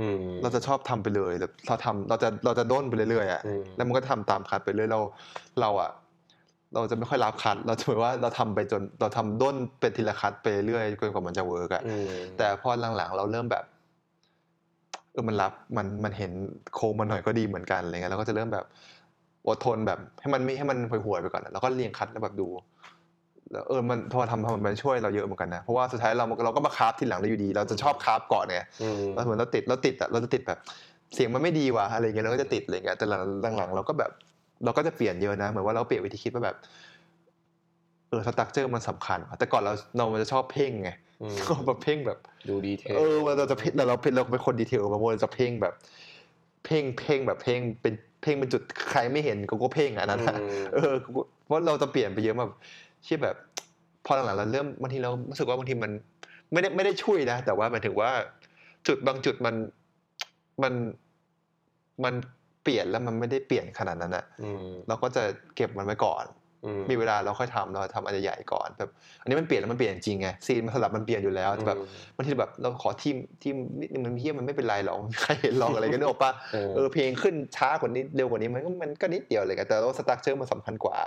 [0.01, 5.01] อืมเราจะชอบทำไปเลยแบบเราทำเราจะเราจะด้นไปเรื่อยๆอะอืมแล้วมันก็ทำตาม cut ไปเรื่อยเรา
[5.61, 5.91] เราอะ
[6.75, 12.07] เราจะไม่ค่อย rough cut เราจะเหมือนว่าเราทำไปจนเราทำด้นเป็นทีละ cut ไปเรื่อยจนกว่ามันจะเวิร์กอะอืม
[12.39, 13.65] แต่พอหลังๆ เราเริ่มแบบ
[15.13, 16.33] เออมัน rough มันมันเห็น
[16.75, 18.65] โค้งมันหน่อยก็ดีเหมือนกันอะไรเงี้ยเราก็จะเริ่มแบบ
[19.49, 22.49] อดทนแบบให้มันไม่ให้มันห่วยๆไปก่อนอะแล้วก็เรียง cut แล้วแบบดู
[23.53, 30.59] แล้วเออมันพอทำทำมันช่วยเราเยอะเหมือนกันนะเพราะว่าสุดท้ายเราเราก็มา craft ทีหลังได้อยู่ดี เราจะชอบ craft ก่อนเนี่ยอืมเราเหมือนเราติดเราติดอะเราจะติดแบบ
[31.15, 33.13] เสียงมันไม่ดีว่ะอะไรเงี้ยเราก็จะติดอะไรเงี้ยแต่ห
[33.61, 34.11] ลังๆเราก็แบบ
[34.65, 36.57] เราก็จะเปลี่ยนเยอะนะเหมือนว่าเราเปลี่ยนวิธีคิดว่าแบบ
[38.09, 40.91] เออ structure มันสำคัญว่ะแต่ก่อนเราเรามันจะชอบเพ่งไง
[41.23, 42.19] อืมก็แบบเพ่งแบบ
[42.49, 45.75] ดู detail เออเราจะเพ่งเราเราเป็นเราเป็นคน detail บางคนจะเพ่งแบบ
[46.65, 52.53] เพ่งเพ่งแบบเพ่งเป็นเพ่งเป็นจุดใครไม่เห็นกูก็เพ่งอะอันนั้นอะอืมเออกูก็เพราะเราจะเปลี่ยนไปเยอะแบบ
[53.05, 53.37] เชื่อแบบ
[54.07, 55.93] พอหลังๆเราเริ่มบางทีเรารู้สึกว่าบางทีมัน
[56.53, 58.11] ไม่ได้ไม่ได้ช่วยนะแต่ว่าหมายถึงว่า
[58.87, 59.55] จุดบางจุดมัน
[60.63, 60.73] มัน
[62.05, 62.15] มัน
[62.63, 65.23] เปลี่ยนแล้วมันไม่ได้เปลี่ยนขนาดนั้นอะอืมเราก็จะ
[65.57, 66.25] เก็บมันไว้ก่อน
[66.65, 80.99] อืมมีเวลาเราค่อยทำเราทำอะไรใหญ่ๆก่อนแบบอันนี้มันเปลี่ยนแล้วมันเปลี่ยนจริงไงซีนมันสลับมันเปลี่ยนอยู่แล้วแต่แบบอืมบางทีแบบเราขอทีมทีมนิดนึงมันเพี้ยมันไม่เป็นไรหรอกใครเห็นหรอกอะไรกันนึกออกปะเออเออเพลงขึ้นช้ากว่านี้เร็วกว่านี้มันก็มันก็นิดเดียวเลยกันแต่ว่า structure มันสำคัญกว่า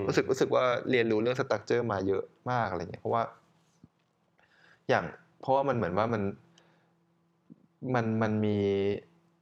[0.00, 3.22] มรู้สึกรู้สึกว่าเรียนรู้เรื่อง structure มาเยอะมากอะไรเงี้ยเพราะว่า
[4.88, 5.04] อย่าง
[5.40, 6.22] เพราะว่ามันเหมือนว่ามัน
[7.94, 8.56] มันมันมี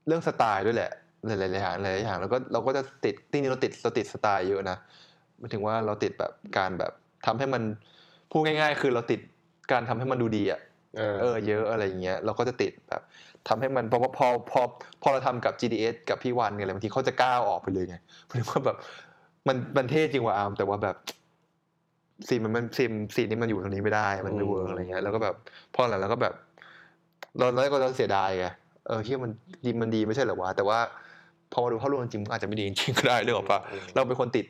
[0.06, 0.92] เรื่องสไตล์ด้วยแหละ
[1.26, 4.76] หลายๆอย่างหลายๆอย่างแล้วก็เราก็จะติดจริงๆเราติดเราติดสไตล์เยอะนะ
[5.38, 6.92] หมายถึงว่าเราติดแบบการแบบ
[7.26, 7.62] ทำให้มัน
[8.30, 9.20] พูดง่าย ๆ คือเราติด
[9.72, 10.60] การทำให้มันดูดีอะ
[10.98, 13.02] เออเออเยอะอะไรอย่างเงี้ยเราก็จะติดแบบ
[13.48, 14.60] ทำให้มันพอพอพอ
[15.02, 18.76] พอเราทำกับ GDS กับพี่วันเนี่ยอะไรบางทีเขาจะกล้าเอาออกไปเลยไงหมายถึงว่าแบบ
[19.48, 20.96] มันมันเท่จริงว่าอาร์มแต่ว่าแบบ
[22.28, 25.34] ซีนมันมันซีนซีนนี้มันอยู่ตรงนี้ไม่ได้ มันไม่เวิร์กอะไรเงี้ยแล้วก็แบบ
[25.74, 26.34] พอหลังแล้วก็แบบ
[27.38, 28.46] เราแล้วก็เราเสียดายไง
[28.86, 29.30] เออที่มัน
[29.64, 30.78] ดีมันดีไม่ใช่เหรอวะแต่ว่า
[31.54, 34.46] พอมาดูภาพรวมจริงมันอาจจะไม่ดีจริงๆก็ได้เรื่องของปะอืมเราเป็นคนติด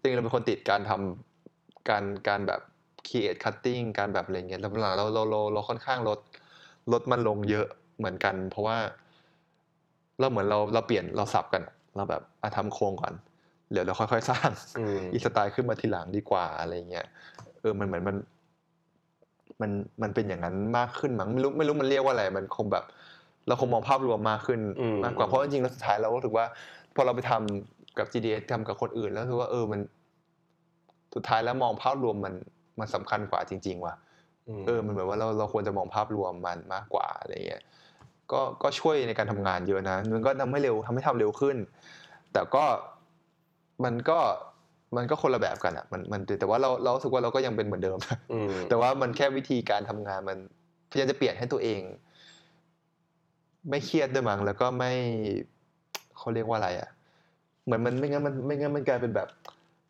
[0.00, 2.60] จริงๆเราเป็นคนติดการทำการการแบบ
[3.08, 6.18] create cutting การแบบอะไรเงี้ยแล้วหลังๆเราเราเราเราค่อนข้างลด
[6.92, 7.66] ลดมันลงเยอะ
[7.98, 8.78] เหมือนกัน เพราะว่า
[10.18, 11.62] เราเหมือนเราเราเปลี่ยนเราสับกัน
[11.96, 13.14] เราแบบอะทำโครงก่อน
[13.72, 17.06] เดี๋ยวเราค่อยๆสร้างอืมอีสไตล์ขึ้นมาทีหลังดีกว่าอะไรเงี้ย
[17.60, 18.16] เออมันเหมือนมัน
[19.60, 19.70] มัน
[20.02, 22.84] มันเป็นอย่างนั้นมากขึ้นมั้งไม่รู้ไม่รู้มันเรียกว่าอะไร มันคงแบบ
[23.50, 26.46] เราคงมองภาพรวมมากขึ้นอืมมากกว่าเพราะจริงๆแล้วสุดท้ายเราก็รู้สึกว่า
[26.94, 29.80] พอเราไปทำกับ GDS ทำกับคนอื่น แล้วรู้สึกว่าเออมัน
[31.14, 32.34] สุดท้ายแล้วมองภาพรวมมัน
[32.80, 33.94] มันสำคัญกว่าจริง ๆ ว่ะ
[34.60, 37.62] มเออ มันเหมือนว่าเราเราควรจะมองภาพรวมมันมากกว่าอะไรเงี้ย
[38.32, 41.56] ก็ก็ช่วยในการทำงานเยอะนะ มันก็ทำให้เร็วทำให้ทำเร็วขึ้น
[42.32, 42.64] แต่ก็
[43.84, 44.18] มันก็
[44.96, 47.98] มันก็คนละแบบกันอะ มันมันแต่ว่าเราเรารู้สึกว่าเราก็ยังเป็นเหมือนเดิม
[48.32, 50.38] อืมแต่ว่ามันแค่วิธีการทำงานมัน
[50.90, 51.80] พยายามจะเปลี่ยนให้ตัวเอง
[53.68, 54.92] ไม่เครียดด้วยมั้งแล้วก็ไม่
[56.16, 56.88] เขาเรียกว่าอะไรอะ
[57.64, 59.28] เหมือนมันไม่งั้นมันไม่งั้นมันกลายเป็นแบบ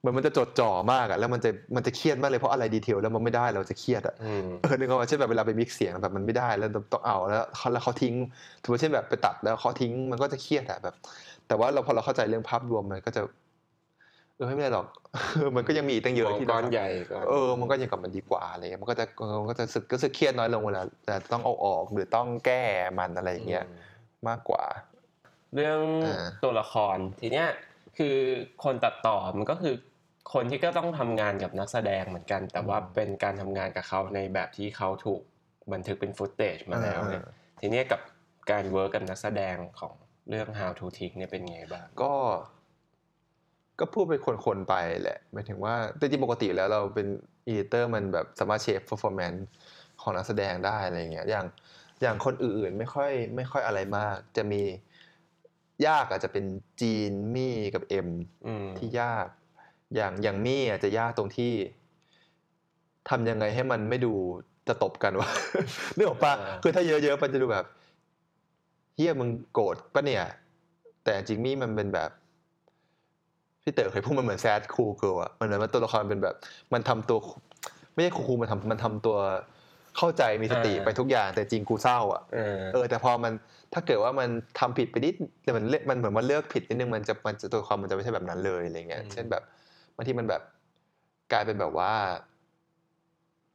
[0.01, 8.15] เหมือนมันจะจดจ่อมากอะแล้วมันจะมันจะเครียดมากเลยเพราะอะไรดีเทลแล้วมันไม่ได้เราจะเครียดอะอืมเออนึกออกว่าเช่นแบบเวลาไปมิกซ์เสียงแบบมันไม่ได้แล้วต้องเอาแล้วเขาแล้วเขาทิ้ง
[8.63, 10.95] สมมติเช่นแบบไปตัดแล้วเขาทิ้งมันก็จะเครียดอะแบบ
[11.49, 13.23] แต่ว่าเราพอเราเข้าใจเรื่องภาพรวมมันก็จะ
[14.41, 14.87] เออไม่เป็นไรหรอก
[15.57, 19.05] มันก็ยังมีอีกตั้งเยอะมองที่ก้เราอนใหญ่ก่อนเออมันก็ยังกับมันดีกว่าอะไรเงี้ยมันก็จะ
[19.41, 22.63] มันก็จะสึกก็สึกเครียดน้อยลงเวลาแต่ต้องเอาออกหรือต้องแก้
[22.99, 23.77] มันอะไรอย่างเงี้ยอืม
[24.29, 24.65] มากกว่า
[25.55, 27.49] เรื่องอ่าตัวละครทีเนี้ย
[27.99, 28.17] คือ
[28.65, 29.75] คนตัดต่อมันก็คือ
[30.33, 35.21] คนที่ก็ต้องทำงานกับนักแสดงเหมือนกัน แต่ว่าเป็นการทำงานกับเขาในแบบที่เขาถูก
[35.73, 37.23] บันทึกเป็นฟุตเตจมาแล้วเนี่ย
[37.61, 38.01] ทีเนี้ยกับ
[38.51, 39.95] การเวิร์กกับนักแสดงของ
[40.29, 42.13] เรื่อง How to ทิ้งเนี่ยเป็นไงบ้างก็
[43.81, 47.07] ก็พูดเป็นคนๆไปแหละหมายถึงว่าแต่จริงๆปกติแล้วเราเป็น
[47.47, 49.41] อีดิเตอร์มันแบบสามารถเชฟ performance
[50.01, 51.47] ของนักแสดงได้อะไรเงี้ยอย่าง
[52.03, 54.63] อย่างคนอื่นๆไม่ค่อยไม่ค่อยอะไรมาก จะมี
[55.87, 56.45] ยากอาจจะเป็น
[56.81, 58.09] จีนมี่กับเอ็ม
[58.47, 59.27] อืมที่ยาก
[59.95, 61.53] อย่างอย่างมี่อาจจะยากตรงที่
[63.09, 64.13] ทำยังไงให้มันไม่ดู
[64.69, 65.29] จะตบกันวะ
[65.97, 67.67] นึกออกปะอ่าคือถ้าเยอะๆมันจะดูแบบ
[68.97, 70.25] เฮียมึงโกรธปะเนี่ย
[71.05, 72.11] แต่จริงมี่มันเป็นแบบ
[73.63, 76.35] พี่เต๋อเคยพูดมันเหมือนแซดคูลเกิลอะมันเหมือนว่าตัวละครเป็นแบบ
[76.73, 77.19] มันทำตัว
[77.95, 79.17] ไม่ใช่คูลๆมันทำมันทำตัว
[79.99, 83.33] เข้าใจมีสติไปทุกอย่าง แต่จริงกูเศร้าอะเออเออแต่พอมัน
[83.75, 89.43] ถ้าเกิดว่ามันทำผิดไปนิดแต่มันเลือกมันเหมือนมันเลือกผิดนิดนึงมันจะมันจะตัวความมันจะไม่ใช่แบบนั้นเลยอะไรเงี้ยอืมเช่นแบบ
[89.97, 90.43] บางทีมันแบบ
[91.33, 91.93] กลายเป็นแบบว่า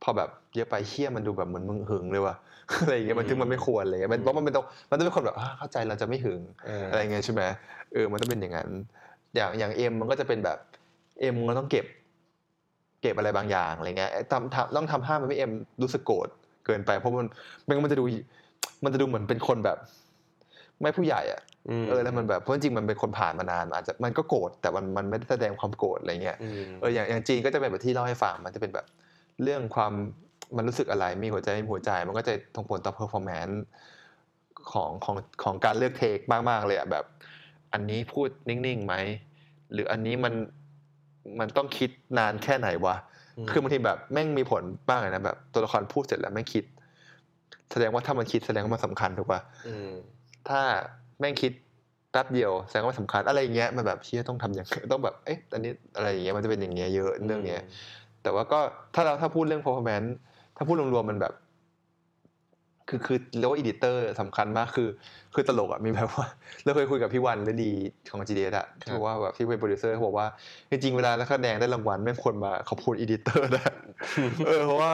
[0.04, 2.36] พอแบบเยอะไปเชี่ยมันดูแบบเหมือนมึงหึงเลยว่ะ
[2.82, 7.42] อะไรอย่างเงี้ยมันซึ่งมันไม่ควรเลยมันเพราะมันเป็นต้องมันต้องเป็นคนแบบอ่าเข้าใจเราจะไม่หึงเอออะไรเงี้ยใช่ไหม
[7.94, 8.70] เออมันต้องเป็นอย่างนั้น
[9.36, 10.58] อย่างอย่างเอ็มมันก็จะเป็นแบบ
[11.20, 11.86] เอ็มมันต้องเก็บ
[13.02, 16.28] เก็บอะไรบางอย่างอะไรเงี้ยไอ้ทำทำต้องทำห้ามมันไม่เอ็มรู้สึกโกรธ
[16.66, 17.28] เกินไป เพราะมัน
[17.66, 18.04] ไมันมันจะดู
[18.84, 19.78] มันจะดูเหมือนเป็นคนแบบ
[20.82, 21.42] ไม่ผู้ใหญ่อะ
[21.82, 28.86] มเออแล้วมันแบบเพราะจริงๆมันเป็นคนผ่านมานานมันอาจจะมันก็โกรธแต่มันมันไม่ได้แสดงความโกรธอะไรเงี้ยอืมเอออย่างอย่างจีนก็จะเป็นแบบที่เล่าให้ฟังมันจะเป็นแบบ
[29.44, 29.94] เรื่องความ
[30.58, 33.56] มันรู้สึกอะไรมีหัวใจไม่มีหัวใจ มันก็จะส่งผลต่อ performance
[34.72, 36.18] ของของของการเลือกเทค
[36.50, 37.06] มากๆเลยอะแบบ
[37.76, 38.96] อันนี้พูดนิ่งๆไหม
[39.74, 40.34] หรืออันนี้มัน
[41.40, 42.96] มันต้องคิดนานแค่ไหนวะ
[43.46, 46.64] มคือบางทีแบบแม่งมีผลบ้างเลยนะแบบ ตัวละครพูดเสร็จแล้วแม่งคิด
[47.72, 49.92] แสดงว่าถ้ามันคิดแสดงว่ามันสำคัญถูกปะอืม
[50.50, 50.62] ถ้า
[51.20, 51.52] แม่งคิด
[52.12, 57.62] แป๊บเดียวแสดงว่ามันสำคัญอะไรอย่างเงี้ยมันแบบเชี่ยต้องทำอย่างต้องแบบเอ๊ะอันนี้อะไรอย่างเงี้ยมันจะเป็นอย่างเงี้ยเยอะเรื่องเนี้ย
[58.24, 58.60] แต่ว่าก็
[58.96, 60.10] ถ้าเราถ้าพูดเรื่อง performance
[60.58, 61.34] ถ้าพูดรวมๆมันแบบ
[62.90, 64.90] คือคือเรียกว่า editor สำคัญมากคือ
[65.34, 66.26] คือตลกอะมีแบบว่า
[66.64, 67.72] เราเคยคุยกับพี่วันฤดี
[68.12, 70.28] ของ GDS อะที่บอกว่าแบบที่เป็นโปรดิวเซอร์เขาบอกว่า
[70.70, 73.74] จริงๆเวลานักแสดงได้รางวัลไม่ควรมาขอบคุณ editor นะ
[74.48, 74.92] เออเพราะว่า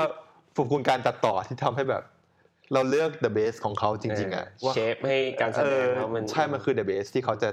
[0.58, 2.04] ขอบคุณการตัดต่อที่ทำให้แบบ
[2.73, 7.49] เราเลือก the best ของเขาจริง ๆอะว่า shape ให้การแสดงเออแล้วมันใช่มันคือ the best ที่เขาจะ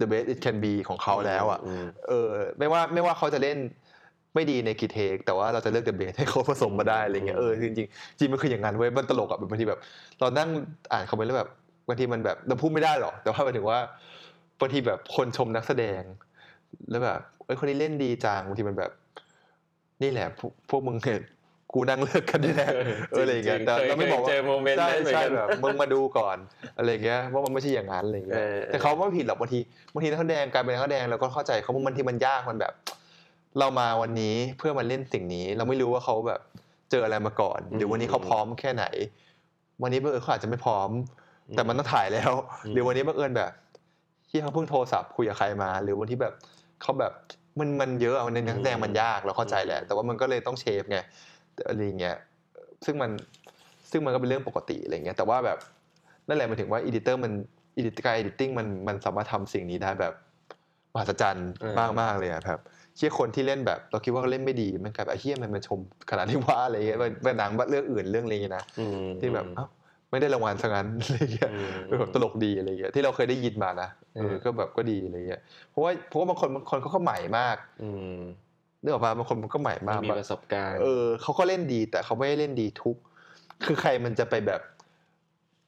[0.00, 3.58] the best it can be ของเขาแล้วอะมเออไม่ว่าไม่ว่าเขาจะเล่น
[4.34, 9.80] ไม่ดีในกี่เทคแต่ว่าเราจะเลือกเดอะเบสให้เขาผสมมาได้อะไรเงี้ยเออจริงๆจริงมันคืออย่างนั้นเว้ยมันตลกอะแบบบางทีแบบ
[10.20, 10.48] เรานั่ง
[10.92, 11.50] อ่านคอมเมนต์แล้วแบบ
[11.88, 13.78] บางทีมันแบบเราพูดไม่ได้หรอก แต่ว่าหมายถึงว่า
[14.60, 16.02] บางทีแบบคนชมนักแสดง
[16.90, 18.90] แล้วแบบเอ้ยคนนี้เล่นดีจังบางทีมันแบบ
[20.02, 21.20] นี่แหละพวกพวกมึงเนี่ย
[21.74, 22.70] กูนั่งเลือกกันนี่แหละ
[23.10, 26.36] เอออะไรอย่างเงี้ยแต่จงๆเราไม่บอกว่าคยเจอโมเมนต์ใช่นั้นเหมือนใช่กันแบบมึงมาดูก่อน
[26.78, 29.58] อะไรเงี้ยว่ามันไม่ใช่อย่างนั้นอะไรเงี้ยเออแต่เขาไม่ผิดหรอกบางที
[29.92, 32.72] บางทีนักแสดงการเป็นนักแสดงเราก็เข้าใจเขาบางทีมันยากมันแบบ
[33.58, 36.40] เรามาวันนี้เพื่อมาเล่นสิ่งนี้ เราไม่รู้ว่าเขาแบบ
[36.90, 38.84] เจออะไรมาก่อน หรือวันนี้เขาพร้อมแค่ไหน
[39.82, 40.90] วันนี้บังเอิญเขาอาจจะไม่พร้อม
[41.56, 42.32] แต่มันต้องถ่ายแล้ว
[42.72, 43.50] หรือวันนี้บังเอิญแบบ
[44.30, 46.34] ที่เขาเพิ่งโทรศัพท์คุยกับใครมา หรือวันที่แบบ
[46.82, 47.12] เขาแบบ
[47.58, 50.98] มันมันเยอะอะในนักแสดงมันยากเราเข้าใจแหละแต่ว่ามันก็เลยต้องเชฟไง
[51.68, 52.16] อะไรอย่างเงี้ย
[52.84, 53.10] ซึ่งมัน
[53.90, 55.58] ซึ่งมันก็เป็นเรื่องปกติอะไรเงี้ยแต่ว่าแบบ
[56.28, 57.32] นั่นแหละหมายถึงว่า editor มัน
[57.76, 60.14] edi การ editing มันมันสามารถทำสิ่งนี้ได้แบบ
[60.94, 62.58] มหัศจรรย์เออมากมากๆเลยอะครับ
[62.96, 65.78] เชี่ยคนที่เล่นแบบ เราคิดว่าเขาเล่นไม่ดีมันกลายแบบไอ้เหี้ยมันมาชม
[66.10, 69.66] ขนาดที่ว่าอะไรเงี้ยเป็นเป็นหนังเรื่องอื่นเรื่องอะไรเงี้ยนะอืมที่แบบเอ้า
[70.10, 78.18] ไม่ได้รางวัลซะงั้นอะไรเงี้ยอืมเออแบบตลกดีอะไรเงี้ยที่เราเคยได้ยินมานะเออเออก็แบบก็ดีอะไรเงี้ยเพราะว่าเพราะว่าบางคนบางคนเขาก็ใหม่มาก อืม
[78.82, 82.96] เรื่องออกมาบางคนมันก็ใหม่มากมีประสบการณ์เออเขาก็เล่นดีแต่เขาไม่ได้เล่นดีทุก
[83.64, 84.60] คือใครมันจะไปแบบ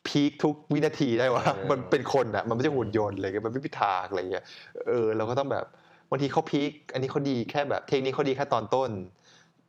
[0.07, 4.45] พีคทุกวินาทีได้วะเออมันเป็นคนอะมันไม่ใช่หุ่นยนต์อะไรเงี้ยมันไม่พิทางอะไรเงี้ย
[4.89, 5.67] เออเราก็ต้องแบบ
[6.13, 8.91] บางทีเขาพีคอันนี้เขาดีแค่แบบเทคนิคเขาดีแค่ตอนต้น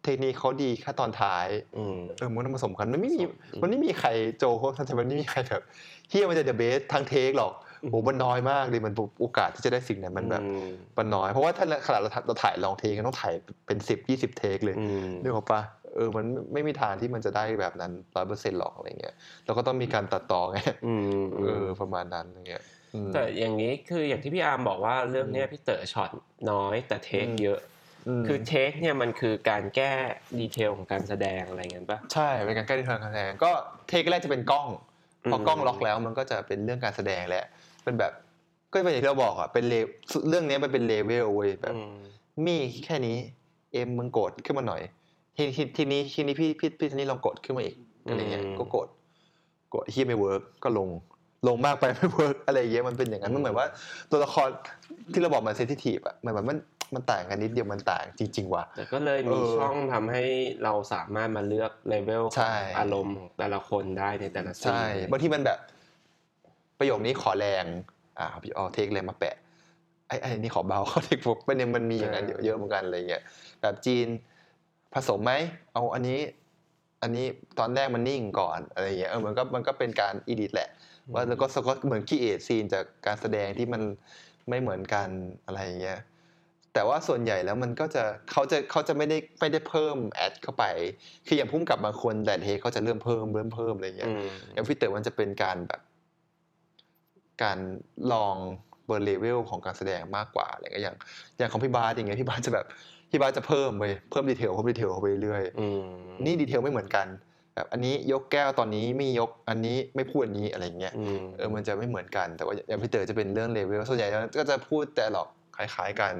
[0.04, 5.62] เทคนิคเขาดีแค่ตอนท้ายอืมเออมันต้องผสมกันมันไม่มีผสมมันไม่มีใครโจโคทันมันไม่มีใครแบบ
[6.10, 7.54] เฮียมันจะเดอะเบสทั้งเทคหรอก
[7.90, 13.34] โอ้มันน้อยมากเลยมันโอกาสที่จะได้สิ่งนั้นมันแบบอืมมันน้อย เพราะว่าถ้าขนาดเราเราถ่าย long take กันต้องถ่าย
[13.68, 15.62] เป็นสิบยี่สิบ take เลยอืมนึกออกปะ
[15.96, 22.73] เออมันไม่มีทางที่มันจะได้แบบนั้นร้อยเปอร์เซ็นต์หรอกอะไรเงี้ยเราก็ต้องมีการตัดต่อไงอืมเออประมาณนั้นอะไรเงี้ยอืม
[23.14, 26.10] แต่อย่างนี้คืออย่างที่พี่อาร์มบอกว่าเรื่องเนี้ยพี่เต๋อช็อต
[26.52, 27.60] น้อย แต่ take อืมเยอะ
[28.22, 29.92] มคือ take เนี่ยมันคือการแก้
[30.40, 33.52] detail ของการแสดงอะไรเงี้ยป่ะใช่เป็นการแก้ที่ทางการแสดงก็
[33.90, 34.68] take แรกจะเป็นกล้อง
[35.32, 37.46] พอกล้องล็อกแล้วมันก็จะเป็นเรื่องการแสดงแหละ
[37.84, 38.12] เป็นแบบ
[38.72, 39.74] ก็เป็นอย่างที่เราบอกอะเป็นเล
[40.30, 41.96] เรื่องนี้มันเป็นเลเวลเว้ยแบบอืม
[42.46, 43.18] มีแค่นี้
[43.74, 44.82] เอ็มมึงกดขึ้นมาหน่อย
[45.38, 47.76] ทีทีทีนี้ทีนี้พี่พี่พี่ทีนี้ลองกดขึ้นมาอีก
[48.10, 48.88] อะไรเงี้ยอืมก็กด
[49.74, 50.90] กดที่ไม่เวิร์กก็ลง
[51.48, 53.68] ลงมากไปไม่เวิร์กอะไรเงี้ยมันเป็นอย่างนั้นมันเหมือนว่า
[54.12, 54.50] ตัวละคร
[55.14, 56.58] ที่เราบอกมัน sensitive อะมันแบบมัน
[56.94, 60.24] มันต่างกันนิดเดียวมันต่างจริง ๆ ว่ะแต่ก็เลยมีเออช่องทำให้
[60.64, 65.60] เราสามารถมาเลือกเลเวลใช่อารมณ์ของแต่ละคนได้ในแต่ละซีนใช่บางทีมันแบบ
[66.80, 67.66] ประโยคนี้ขอแรง
[68.20, 69.36] อ่าพี่เอา take แรงมาแปะ
[70.08, 73.24] ไอ้ไอ้นี่ขอเบาเอา take ผมมันยังมันมีอย่างนั้นเยอะเยอะเหมือนกันอะไรเงี้ย
[73.62, 74.08] แบบจีน
[74.94, 75.34] ผสมไหม
[75.74, 76.20] เอาอันนี้
[77.02, 77.26] อันนี้
[77.60, 80.70] ตอนแรกมันนิ่งก่อนอะไรเงี้ยเออมันก็มันก็เป็นการ edit แหละ
[81.12, 83.82] ว่าแล้วก็สก็เหมือน create ซีนจากการแสดงที่มัน
[84.50, 85.08] ไม่เหมือนกัน
[85.46, 86.00] อะไรอย่างเงี้ย
[86.74, 90.66] แต่ว่าส่วนใหญ่แล้วมันก็จะเขาจะเขาจะไม่ได้ไม่ได้เพิ่ม add เข้าไป
[91.28, 95.82] คืออย่างผู้กำกับบางคนแต่ละ take เขาจะเริ่มเพิ่มเริ่มเพิ่มอะไรเงี้ยอืมอย่างพี่เต๋อมันจะเป็นการแบบ
[97.44, 97.58] การ
[98.12, 98.36] ลอง
[98.86, 100.96] เบอร์เลเวลของการแสดงมากกว่าอะไรเงี้ยอย่าง
[101.38, 102.66] อย่างของพี่บาสอย่างเงี้ยพี่บาสจะแบบ
[103.12, 105.82] พี่บาสจะเพิ่มไปเพิ่ม detail เพิ่ม detail เข้าไปเรื่อยอืม
[106.26, 107.08] นี่ detail ไม่เหมือนกัน
[107.56, 116.14] แบบอันนี้ยกแก้วตอนนี้ไม่ยกอันนี้ไม่พูดอันนี้อะไรเงี้ยอืมเออมันจะไม่เหมือนกัน แต่ว่าอย่างพี่เต๋อจะเป็นเรื่องเลเวลส่วนใหญ่แล้วก็จะพูดแต่หรอกคล้าย ๆกัน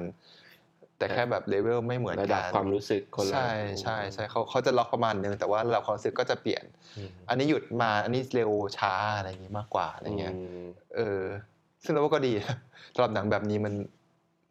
[0.98, 3.50] แต่แค่แบบเลเวลไม่เหมือนระดับนความรู้สึกคนละกันใช่
[3.82, 6.64] ใช่ใช่เขาเขาจะล็อกประมาณนึงแต่ว่าระดับความรู้สึกก็จะเปลี่ยน
[6.96, 10.66] อืมอันนี้หยุดมาอันนี้เร็วช้าอะไรอย่างงี้มากกว่าอะไรเงี้ยม
[10.96, 11.24] เออ
[11.84, 12.32] ซึ่งเราว่าก็ดี
[12.94, 13.74] สำหรับหนังแบบนี้มัน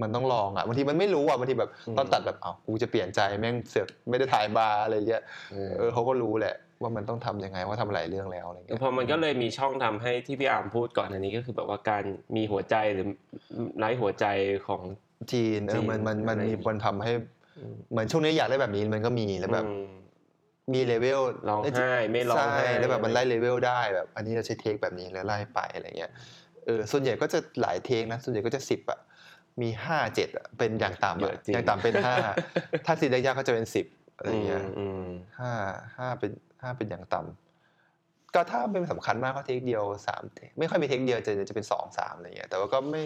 [0.02, 12.04] มันต้องลองอะบางทีมันไม่รู้อะบางทีแบบตอนตัดแบบอ้าวกูจะเปลี่ยนใจแม่งเสือกไม่ได้ถ่ายบาร์อะไรเงี้ยเออเออเขาก็รู้แหละ ว่ามันต้องทำยังไงว่าทำหลายเรื่องแล้วอะไรเงี้ยพอมันก็เลยมีช่องทำให้ที่พี่อาร์มพูดก่อนอันนี้ก็คือแบบว่าการ
[12.36, 13.08] มีหัวใจหรือ
[13.78, 14.26] ไร้หัวใจ
[14.68, 14.82] ของ
[15.32, 17.12] จีนเอจีอนมันมันมันอะไรมีคนทำให้
[17.92, 19.86] เหมือนช่วงนี้อยากได้แบบนี้มันก็มีแล้วแบบอืม
[20.74, 26.12] มีเลเวลร้องไห้ไม่ร้องไห้ใช่แล้วแบบมันไล่เลเวลได้แบบ อันนี้เราใช้เทคแบบนี้แล้วไล่ไปอะไรเงี้ย
[26.66, 29.00] เออส่วนใหญ่ก็จะหลายเทคนะส่วนใหญ่ก็จะสิบอะ
[29.62, 32.16] มีห้าเจ็ดอะเป็นอย่างต่ำเยอะอะจริงอย่างต่ำเป็นห้า
[32.86, 35.06] ถ้าซีนยากๆก็จะเป็นสิบอะไรเงี้ยอืม
[35.40, 35.52] ห้า
[35.98, 36.32] ห้าเป็น
[36.64, 43.02] ห้าเป็นอย่างต่ำก็ถ้าเป็นสำคัญมากก็เทคเดียวสามเทคไม่ค่อยมีเทคเดียวจะจะเป็นสองสามอะไรเงี้ยแต่ว่าก็ไม่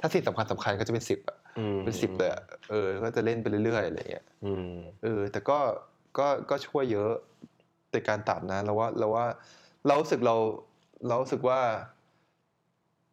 [0.00, 5.58] ถ้าซีนสำคัญสำคัญก็จะเป็นสิบอะอืมเป็นสิบเลยอะเออ ก็จะเล่นไปเรื่อยๆอะไรเงี้ยอืมเออ แต่ก็
[6.18, 7.12] ก็ก็ช่วยเยอะ
[7.92, 9.26] ในการตัดนะเราว่าเราว่า
[9.86, 10.36] เรารู้สึกเรา
[11.08, 11.60] เรารู้สึกว่า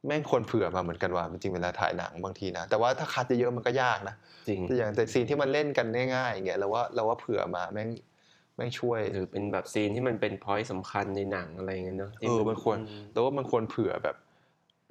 [0.08, 4.16] แม่งควรเผื่อมาเหมือนกันว่าจริงๆเวลาถ่ายหนังบางทีนะแต่ว่าถ้าคัดเยอะๆมันก็ยากนะ
[4.48, 7.90] จริงแต่อย่างแต่ซีนที่มันเล่นกันง่ายๆอย่างเงี้ยเราว่าเราว่าเผื่อมาแม่ง
[8.60, 14.16] แม่งช่วย หรือเป็นแบบซีนที่มันเป็นพอยต์สำคัญในหนังอะไรเงี้ยเนาะที่เออมันควรอืมแต่ว่ามันควรเผื่อแบบ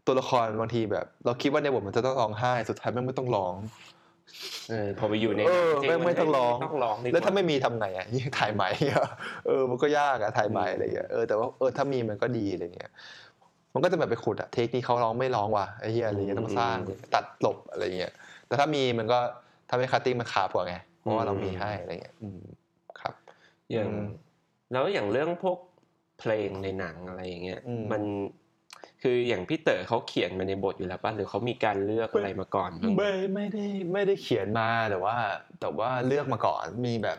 [0.07, 3.55] ตัวละครบางทีแบบ เราคิดว่าในบทมันจะต้องร้องไห้สุดท้ายแม่งไม่ต้องร้อง
[4.71, 9.09] เออพอไปอยู่ในเออจริไม่นไม่ต้องร้องต้องร้องดีกแล้วถ้าไม่มีทำไงอะยิ่งถ่ายใหม่อะ
[9.47, 12.91] เออมันก็ยากอะถ่ายใหม่อะไรเงี้ยเออแต่ว่าเออถ้ามีมันก็ดีอะไรเงี้ย
[13.75, 16.77] มันก็จะแบบไปขุดอะเทคนี้เขาร้องไม่ร้องว่ะไอ้เหี้ยอะไรเงี้ยต้องสร้าง
[17.15, 18.13] ตัดหลบอะไรเงี้ย
[18.47, 19.19] แต่ถ้ามีมันก็
[19.71, 22.58] ทำให้ cutting มันขาดกว่าไงเพราะว่าเรามีให้อะไรเงี้ยอืมครับ
[23.73, 24.03] อย่างอืม
[24.73, 25.59] แล้วอย่างเรื่องพวก
[26.19, 28.03] เพลงในหนังอะไรอย่างเงี้ยอืมมัน
[29.03, 35.17] คืออย่างพี่เต๋อเขาเขียนมาในบทอยู่แล้วป่ะหรือเขามีการเลือกอะไรมาก่อนบ้างไม่ไม่ได้ไม่ได้เขียนมาแต่ว่า
[35.61, 37.19] แต่ว่าเลือกมาก่อนมีแบบ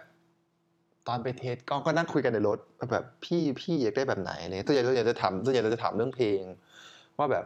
[1.07, 6.41] ตอนไป test ก็ก็นั่งคุยกันในรถว่าแบบพี่พี่อยากได้แบบไหนอะไรเนี่ยส่วนใหญ่ส่วนใหญ่จะถามส่วนใหญ่เราจะถามเรื่องเพลง
[7.17, 7.45] ว่าแบบ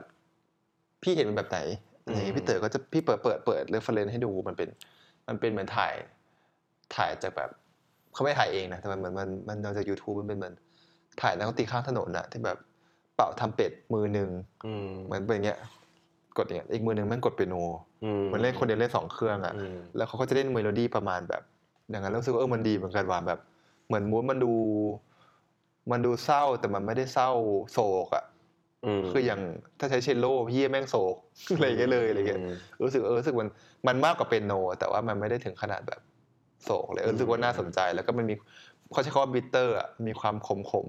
[1.04, 1.60] พี่เห็นเป็นแบบไหน
[2.04, 4.70] อะไรอย่างเงี้ยพี่เต๋อก็จะพี่เปิดเปิดเปิด reference ให้ดูมันเป็น
[5.28, 5.94] มันเป็นเหมือนถ่าย
[6.96, 7.50] ถ่ายจากแบบ
[8.14, 10.54] เขาไม่ถ่ายเองนะแต่มันเหมือนมันมันมาจากยูทูบมันเป็นเหมือน
[11.22, 12.58] ถ่ายนักดนตรีข้างถนนน่ะที่แบบ
[13.16, 14.30] เป่าทรัมเป็ตมือหนึ่ง
[14.66, 15.60] อืมเหมือนเป็นอย่างเงี้ย
[16.38, 17.56] กดอย่างเงี้ยอีกมือหนึ่งแม่งกดเปียโน
[18.04, 21.44] อืมมันเล่นคนเดียวเล่นสองเครื่องอะอืมแล้วเขาก็จะเล่นเมโลดี้ประมาณแบบ
[21.90, 23.40] อย่างนั้นแล้วรู้สึกว่าเออมันดีเหมือนกันว่าแบบ
[23.88, 24.54] เหมือน mood มันดู
[25.92, 27.30] มันดูเศร้าแต่มันไม่ได้เศร้า
[27.72, 28.24] โศกอะ
[28.86, 29.42] อืมคืออย่าง
[29.80, 31.16] ถ้าใช้เชลโลพี่แม่งโศก
[31.56, 33.50] อะไรอย่างเงี้ยเลยอะไรเงี้ยมรู้สึกเออรู้สึกมัน
[33.88, 36.00] มันมากกว่าเปียโน แต่ว่ามันไม่ได้ถึงขนาดแบบ
[36.64, 38.34] โศกเลยเออรู้สึกว่าน่าสนใจ แล้วก็มันมี
[38.92, 40.88] เขาใช้คำว่า bitter อะมีความขมขม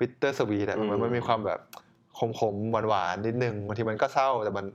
[0.00, 1.60] bittersweet อะมันมันมีความแบบ
[2.18, 4.66] ขมขมหวานหวานๆนิดนึงบางทีมันก็เศร้าแต่มัน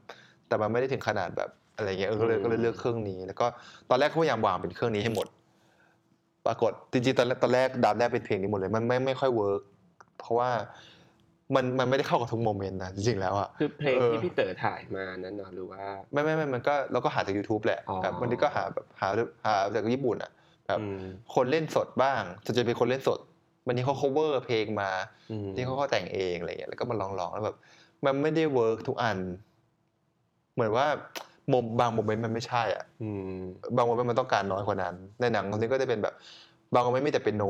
[0.47, 3.45] แต่มันไม่ได้ถึงขนาดแบบอะไรเงี้ยเออก็เลยก็เลยเลือกเครื่องนี้ แล้วก็
[3.89, 5.27] ตอนแรกเขาพยายามวางเป็นเครื่องนี้ให้หมด
[6.45, 9.61] ปรากฏจริงๆตอนแรกตอนแรกดาวแรกเป็นเพลงนี้หมดเลย มันไม่ไม่ค่อย work
[10.19, 10.49] เพราะว่า
[11.55, 15.83] มันมันไม่ได้เข้ากับทุก moment นะจริงๆแล้วอะคือเพลงเออที่พี่เต๋อถ่ายมานั้นเนาะหรือว่า
[16.13, 19.07] ไม่ไม่ไม่มันก็เราก็หาจาก YouTube แหละอ๋อแบบวันนี้ก็หาแบบหา
[19.45, 20.31] หาจากญี่ปุ่นอะ
[20.67, 20.99] แบบอืม
[21.35, 23.19] คนเล่นสดบ้างจะจะเป็นคนเล่นสด
[23.67, 24.89] วันนี้เขา cover เพลงมา
[25.31, 27.57] อืมที่เขาก็แต่งเองอะไรเงี้ยแล้วก็มาลองร้องแล้วแบบ
[28.05, 29.17] มันไม่ได้ work ทุกอัน
[30.53, 30.87] เหมือนว่า
[31.53, 33.37] มุมบาง moment มันไม่ใช่อะอืม
[33.75, 36.13] บาง moment มันต้องการน้อยกว่านั้น ในหนังคนนี้ก็จะเป็นแบบ
[36.73, 37.43] บาง moment มีแต่เปียโน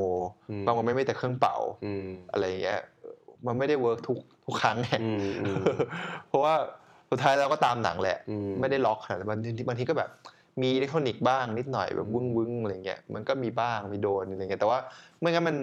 [0.50, 2.82] อืมบาง moment มีแต่เครื่องเป่าอืมอะไรเงี้ย
[3.48, 5.56] มันไม่ได้ work ทุกทุกครั้งไงอืมอืม
[6.28, 6.54] เพราะว่า
[7.12, 10.10] สุดท้ายเราก็ตามหนังแหละอืมไม่ได้ล็อกขนาดนั้นบางทีบางทีก็แบบ
[10.62, 14.80] มีอิเล็กทรอนิกส์บ้างนิดหน่อยแบบวึ้งวึ้งอะไรเงี้ยมันก็มีบ้างมีโดนอะไรเงี้ยแต่ว่า
[15.20, 15.56] ไม่งั้นมัน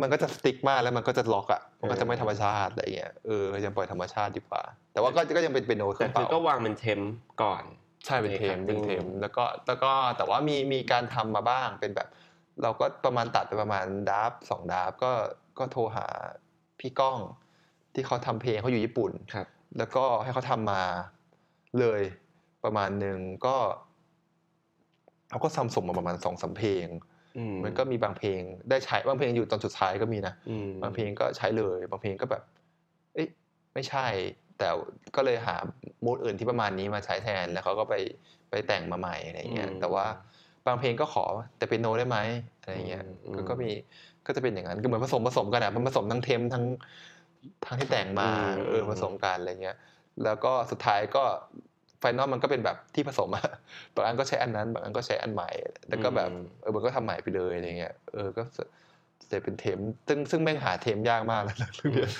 [0.00, 4.62] มันก็จะ strict มากแล้วมันก็จะล็อกอะมันก็จะไม่ธรรมชาติอะไรเงี้ยเออยังปล่อยธรรมชาติดีกว่า
[4.92, 7.00] แต่ว่าก็ก็ยังเป็นเปียโนแต่คือเครื่องคือเป่าก็วางเป็น temp
[7.42, 7.62] ก่อน
[8.04, 12.08] ใช่เป็น temp ในเป็นเทม cutting แล้วก็แล้วก็แต่ว่ามีมีการทำมาบ้างเป็นแบบ
[12.62, 15.10] เราก็ประมาณตัดไปประมาณ draft สอง draft ก็
[15.58, 16.06] ก็โทรหา
[16.80, 17.18] พี่ก้อง
[17.94, 19.46] ที่เขาทำเพลงเขาอยู่ญี่ปุ่นครับ
[19.78, 20.82] แล้วก็ให้เขาทำมา
[21.80, 22.00] เลย
[22.64, 23.56] ประมาณหนึ่งก็
[25.30, 26.86] เขาก็ทำส่งมาประมาณสองสามเพลง
[27.36, 28.40] อืมมันก็มีบางเพลง
[28.70, 32.42] ได้ใช้บางเพลงอยู่ตอนสุดท้ายก็มีนะอืมบางเพลงก็ใช้เลย บางเพลงก็แบบ
[33.14, 33.28] เอ๊ะ
[33.74, 34.06] ไม่ใช่
[34.58, 34.68] แต่
[35.16, 35.56] ก็เลยหา
[36.04, 37.94] มูดอื่นที่ประมาณนี้มาใช้แทนแล้วเขาก็ไป
[38.50, 40.06] ไปแต่งมาใหม่อะไรเงี้ยแต่ว่า
[40.66, 41.24] บางเพลงก็ขอ
[41.58, 42.18] แต่เป็นโนได้ไหม
[42.60, 43.70] อะไรเงี้ยก็ก็มี
[44.28, 46.64] ก็จะเป็นอย่างนั้นก็เหมือนผสมผสมกันอะมันผสมทั้งเทมทั้ง
[47.64, 48.28] ทั้งที่แต่งมา
[48.68, 49.76] เออผสมกันอะไรเงี้ย
[50.24, 51.22] แล้วก็สุดท้ายก็
[51.98, 53.48] ไฟนอลมันก็เป็นแบบที่ผสมอะ
[53.94, 55.50] บางอันก็ใช้อันนั้น บางอันก็ใช้อันใหม่
[55.88, 58.42] แล้วก็แบบเออมันก็ทำใหม่ไปเลยอะไรเงี้ย เออ ก็
[59.32, 62.10] จะเป็น temp ซึ่งซึ่งแม่งหา temp ยากมากเลยนะเรื่องเนี้ย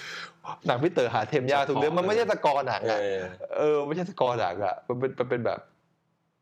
[0.66, 3.20] หนังพี่เต๋อหา temp ยากทุกเรื่อง มันไม่ใช่ตะกอหนังอะเออ
[3.58, 5.58] เออ ไม่ใช่สกอร์ดักอะมันเป็นมันเป็นแบบ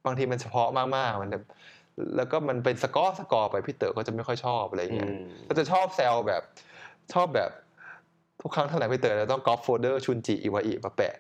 [0.07, 1.31] บางทีมันเฉพาะมากๆ มัน
[1.97, 5.15] แบบแล้วก็มันเป็น score score ไปพี่เต๋อก็จะไม่ค่อยชอบอะไรเงี้ยอืม
[5.49, 6.43] ก็จะชอบแซวแบบ
[7.15, 7.51] ชอบแบบ
[8.43, 11.15] ทุกครั้งเท่าไหร่พี่เต๋อจะต้อง copy folder ชุนจิอิวาอิมาแปะ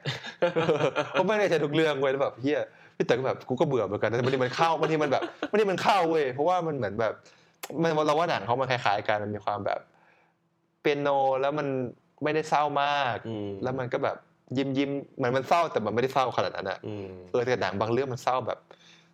[1.11, 2.61] เพราะไม่ได้ใช้ทุกเรื่องเว้ยแล้วแบบเฮีย
[2.97, 7.13] พี่เต๋อก็แบบกูก็เบื่อเหมือนกันแต่บางทีมันเข้าบางทีมันแบบบางทีมันเข้าเว้ยเพราะว่ามันเหมือนแบบ
[7.83, 9.81] มันเราว่าหนังเขามันคล้ายๆกันมันมีความแบบ
[10.81, 11.09] เปียโน
[11.41, 11.67] แล้วมัน
[12.25, 14.17] ไม่ได้เศร้ามากอืมแล้วมันก็แบบ
[14.57, 18.59] ยิ้มยิ้มๆมันมันเศร้าแต่มันไม่ได้เศร้าขนาดนั้นอะอืมเออแต่หนังบางเรื่องมันเศร้าแบบ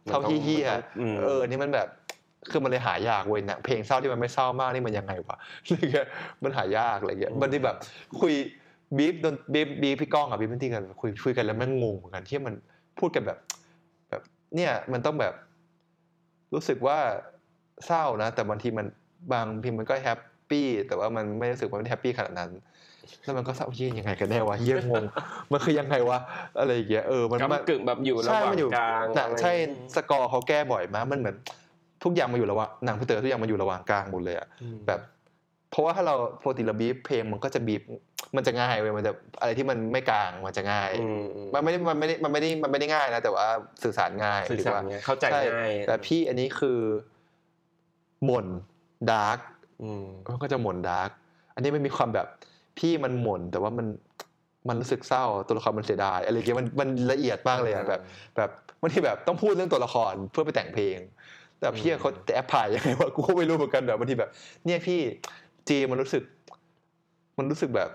[0.07, 1.89] เศร้าที่เฮียมันต้องอืมเอออันนี่มันแบบ
[2.51, 6.07] คือมันเลยหายากเว้ยหนังเพลงเศร้าที่มันไม่เศร้ามากนี่มันยังไงวะอะไรเงี้ย
[6.43, 7.77] มันหายากอะไรเงี้ยมันที่แบบ
[8.21, 8.35] คุย
[8.97, 12.55] บีฟโดนบีฟบีฟพี่ก้องกับบีฟเป็นที่กันคุยคุยกันแล้วแม่งงงเหมือนกันที่มัน
[12.99, 13.39] พูดกันแบบ
[14.09, 14.23] แบบ
[14.57, 15.35] เนี่ยมันต้องแบบ
[16.55, 16.99] รู้สึกว่า
[17.87, 18.87] เศร้านะ แต่บางทีมัน
[19.33, 22.51] บางทีมันก็ happy แต่ว่ามันไม่รู้สึกว่ามัน happy ขนาดนั้น
[23.25, 25.05] แล้วมันก็เศร้าเยี่ยยังไงกันแน่วะเยี่ยงง
[25.53, 26.19] มันคือยังไงวะ
[26.59, 29.53] อะไรอย่างเงี้ยเออมันมันกำกึ่งแบบอยู่ระหว่างใช่มันอยู่กลางหนังอะไรใช่
[29.95, 31.37] สกอร์เขาแก้บ่อยมากมันเหมือน
[32.05, 35.01] ทุกอย่างมาอยู่ระหว่างหนังพี่เต๋อทุกอย่างมาอยู่ระหว่างกลางหมดเลยอะอืมแบบ
[35.71, 37.83] เพราะว่าถ้าเราปกติเราบีบเพลงมันก็จะบีบ
[38.37, 43.47] มันจะง่ายเว้ยมันจะอะไรที่มันไม่กลางมันจะง่ายอืมอืมมันไม่ได้มันไม่ได้มันไม่ได้มันไม่ได้ง่ายนะแต่ว่า
[43.83, 46.79] สื่อสารง่ายสื่อสารหว่ไงเข้าใจช่ง่ายแต่พี่อันนี้คือ
[48.25, 48.47] หม่น
[49.11, 49.39] dark
[49.83, 51.11] อืมมันก็จะหม่น dark
[51.55, 52.27] อันนี้มันมีความแบบ
[52.79, 53.87] พี่มันหม่นแต่ว่ามัน
[54.69, 58.01] มันรู้สึกเศร้าตัวละครมันเสียดายอะไรอย่างเงี้ยมันมันละเอียดมากเลยอะแบบ
[58.37, 58.51] แบบ
[58.81, 60.99] บางทีแบบต้องพูดเรื่องตัวละครเพื่อไปแต่งเพลง
[61.59, 64.31] แต่พี่เขา apply ยังไงวะกูก็ไม่รู้เหมือนกันแบบบางทีแบบ
[64.65, 65.01] เนี่ยพี่
[65.69, 66.23] จีมันรู้สึก
[67.39, 67.91] มันรู้สึกแบบ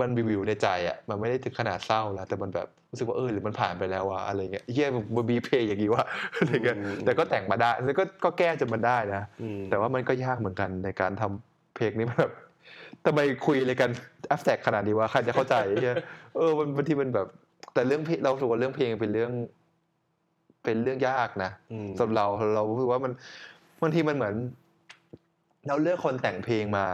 [0.00, 6.04] มันวิววิวในใจอะมันไม่ได้ถึงขนาดเศร้าแล้วแต่มันแบบรู้สึกว่าเออหรือมันผ่านไปแล้ววะอะไรเงี้ยเฮียมันบีเพลย์อย่างงี้วะ
[6.36, 12.32] อะไรเงี้ยแต่ก็แต่งมาได้แล้วก็ก็แก้จนมันได้นะอืมแต่ว่ามันก็ยากเหมือนกันในการทำเพลงนี้มันแบบ
[13.06, 13.90] ทำไมคุยอะไรกัน
[14.28, 15.96] แอฟแตกขนาดนี้วะใครจะเข้าใจเหี้ย
[16.36, 17.26] เออมันบางทีมันแบบ
[17.74, 19.30] แต่เรื่องเพลงเราถือว่าเรื่องเพลงเป็นเรื่อง
[20.64, 23.12] เป็นเรื่องยากนะอืมสำหรับเราเรารู้สึกว่ามัน
[23.82, 24.34] บางทีมันเหมือน
[25.68, 26.86] เราเลือกคนแต่งเพลงมา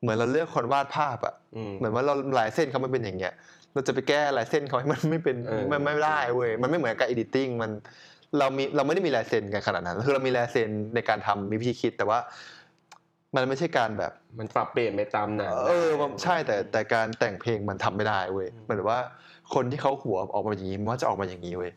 [0.00, 3.32] เหมือนเราเลือกคนวาดภาพอะอืมเหมือนว่าเราลายเส้นเขามันเป็นอย่างเงี้ย
[3.72, 7.70] เราจะไปแก้ลายเส้นเขาให้มันไม่เป็นเออมันไม่ได้เว้ยมันไม่เหมือนกับ editing มัน
[8.38, 12.18] เรามีเราไม่ได้มีลายเซ็นกันขนาดนั้น คือเรามีลายเซ็นในการทำมีวิธีคิด แต่ว่า
[13.36, 19.00] มันไม่ใช่การแบบมันปรับเปลี่ยนไปตามหนังเออมันใช่แต่แต่การแต่งเพลงมันทำไม่ได้เว้ยอืมเหมือนว่า
[19.54, 21.72] คนที่เขาหัวออกมาอย่างนี้มันก็จะออกมาอย่างนี้เว้ย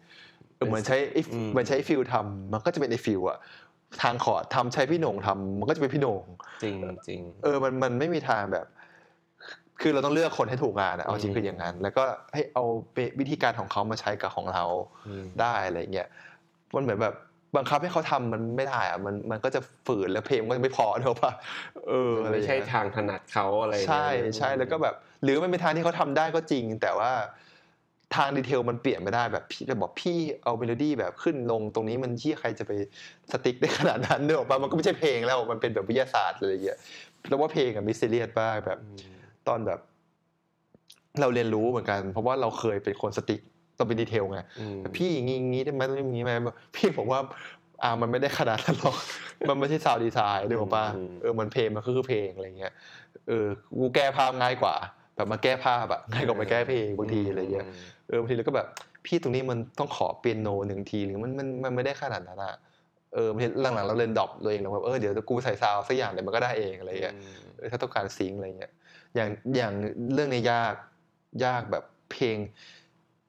[0.55, 3.37] เออเหมือนใช้ไอ้อืมเหมือนใช้ฟิลทำมันก็จะเป็นไอ้ฟิลอะ
[4.01, 6.23] ทาง chord ทำใช้พี่โหน่งทำมันก็จะเป็นพี่โหน่ง
[6.63, 6.75] จริง
[7.07, 8.65] จริงเออมันมันไม่มีทางแบบ
[9.81, 12.03] คือเราต้องเลือกคนให้ถูกงานอะเอาจริงอืมคืออย่างนั้น แล้วก็
[12.33, 12.63] ให้เอา
[13.19, 14.63] วิธีการของเขามาใช้กับของเรา
[15.07, 16.07] อืมได้อะไรเงี้ย
[16.75, 17.15] มันเหมือนแบบ
[17.55, 21.31] บังคับให้เขาทำมันไม่ได้อะมันมันก็จะฝืนแล้วเพลงมันก็จะไม่พอเนอะป่ะ
[21.87, 27.11] เอออะไรอย่างใช่เงี้ยไม่ใช่ทางถนัดเขาอะไรเนี่ยใช่ใช่แล้วก็แบบ หรือมันเป็นทางที่เขาทำได้ก็จริง แต่ว่า
[28.15, 32.71] ทาง detail มันเปลี่ยนไม่ได้แบบพี่จะบอกพี่เอาเมโลดี้แบบขึ้นลงตรงนี้มันที่ใครจะไป
[33.31, 36.77] strict ได้ขนาดนั้นเนอะป่ะมันก็ไม่ใช่เพลงแล้วมันเป็นแบบวิทยาศาสตร์อะไรอย่างเงี้ย
[37.27, 39.01] แล้วว่าเพลงอะ mysterious บ้างแบบอืม
[39.47, 39.79] ตอนแบบ
[41.21, 43.41] เราเรียนรู้เหมือนกัน เพราะว่าเราเคยเป็นคน strict
[43.77, 46.31] ต้องเป็น detail ไงอืมพี่อย่างงี้อย่างงี้ได้ไหมต้องอย่างงี้ไหม
[46.75, 47.19] พี่บอกว่า
[47.83, 48.97] อ่ามันไม่ได้ขนาดนั้นหรอก
[49.49, 50.85] มันไม่ใช่ sound design ด้วยป่ะ
[51.21, 52.73] เออมันเพลงมันก็คือเพลงอะไรเงี้ย
[53.27, 53.47] เออ
[53.77, 54.75] กูแก้ภาพง่ายกว่า
[55.15, 57.67] แบบมาแก้ภาพอะง่ายกว่ามาแก้เพลงบางทีอะไรเงี้ย
[58.07, 58.67] เออบางทีเราก็แบบ
[59.05, 62.55] พี่ตรงนี้มันต้องขอเปียโนหนึ่งทีหรือมันมันมันไม่ได้ขนาดนั้นอะ
[63.13, 67.15] เออบางทีหลังๆเราเล่น drop ตัวเองแล้วแบบเออเดี๋ยวกูใส่ sound สักอย่างเดี๋ยวมันก็ได้เองอะไรเงี้ย
[67.57, 68.71] เออถ้าต้องการ sync อะไรเงี้ย
[69.15, 69.73] อย่างอย่าง
[70.13, 70.73] เรื่องนี้ยาก
[71.45, 72.37] ยากแบบเพลง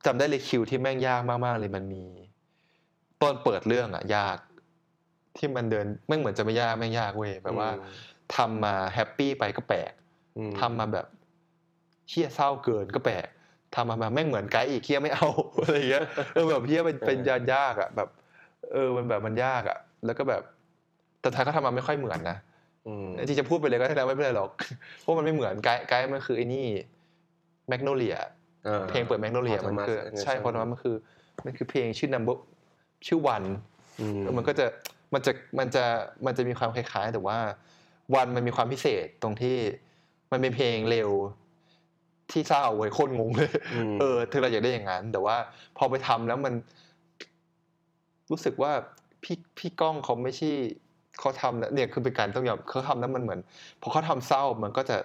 [0.07, 2.05] จำได้เลยคิวที่แม่งยากมากๆเลยมันมี
[3.22, 4.38] ตอนเปิดเรื่องอะยาก
[5.36, 7.68] ที่มันเดินแม่งเหมือนจะไม่ยากแม่งยากเว้ยแบบว่า
[8.36, 9.92] ทำมา happy ไปก็แปลก
[10.36, 11.07] อืมทำมาแบบ
[12.09, 13.26] เหี้ยเศร้าเกินก็แปลก
[13.74, 15.28] ทำมาแบบแม่งเหมือนไกด์อีกเหี้ยไม่เอา
[15.62, 16.03] อะไรเงี้ย
[16.34, 18.09] เออแบบเหี้ยเป็นเป็นยากยากอะแบบ
[18.72, 20.42] เออมันแบบมันยากอะแล้วก็แบบ
[21.20, 22.36] แต่ท้ายก็ทำมาไม่ค่อยเหมือนนะ
[22.86, 24.51] อืมจริงๆจะพูดไปเลยก็ได้แล้วไม่เป็นไรหรอก
[25.01, 26.66] เพราะมันไม่เหมือน guide guide มันคือไอ้นี่
[27.68, 28.26] แมกโนเลียอ่า
[28.89, 30.97] เพลงเปิดแมกโนเลียของมันคือ Thomas Anderson ใช่เพราะว่ามันคือ
[31.45, 32.37] มันคือเพลงชื่อ number
[33.07, 33.43] ชื่อวัน
[34.01, 34.66] อืมมันก็จะ
[35.14, 35.85] มันจะมันจะ
[36.27, 37.39] มันจะมีความคล้ายๆ แต่ว่า
[38.14, 39.57] วันมันมีความพิเศษตรงที่
[40.33, 41.11] มันเป็นเพลงเร็ว
[42.31, 43.51] ที่เศร้าเว้ยโคตรงงเลย
[43.93, 45.37] มเออเธอเราอยากได้อย่างนั้น แต่ว่า
[45.77, 46.55] พอไปทำแล้วมัน
[48.31, 48.73] รู้สึกว่า
[49.23, 50.51] พี่พี่ก้องเขาไม่ใช่
[51.19, 53.41] เขาทำแล้วเนี่ยคือเป็นการต้องยอมเขาทำแล้วมันเหมือน
[53.81, 54.97] พอเขาทำเศร้ามันก็จะ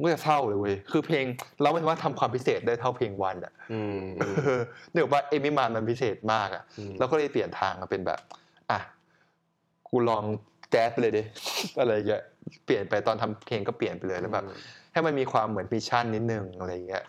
[0.00, 1.24] มันก็จะเศร้าเลยเว้ยคือเพลง
[1.62, 4.34] เราไม่สามารถทำความพิเศษได้เท่าเพลง One อะอืมเออ
[4.92, 8.20] เนื่องว่า Aimee Mann มันพิเศษมากอะอืมเราก็เลยเปลี่ยนทางมาเป็นแบบ
[8.70, 8.78] อะ
[9.88, 10.24] กูลอง
[10.70, 11.22] แจ๊สไปเลยดิ
[11.80, 12.22] อะไรอย่างเงี้ย
[12.64, 14.44] เปลี่ยนไปตอนทำเพลงก็เปลี่ยนไปเลยแล้วแบบ
[14.92, 17.04] ให้มันมีความเหมือน mission นิดนึงอะไรอย่างเงี้ย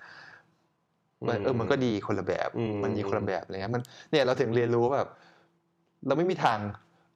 [1.27, 3.81] มันเออมันก็ดีคนละแบบอืมมันดีคนละแบบอะไรเงี้ยมัน
[4.11, 5.09] เนี่ยเราถึงเรียนรู้ว่าแบบ
[6.07, 6.59] เราไม่มีทาง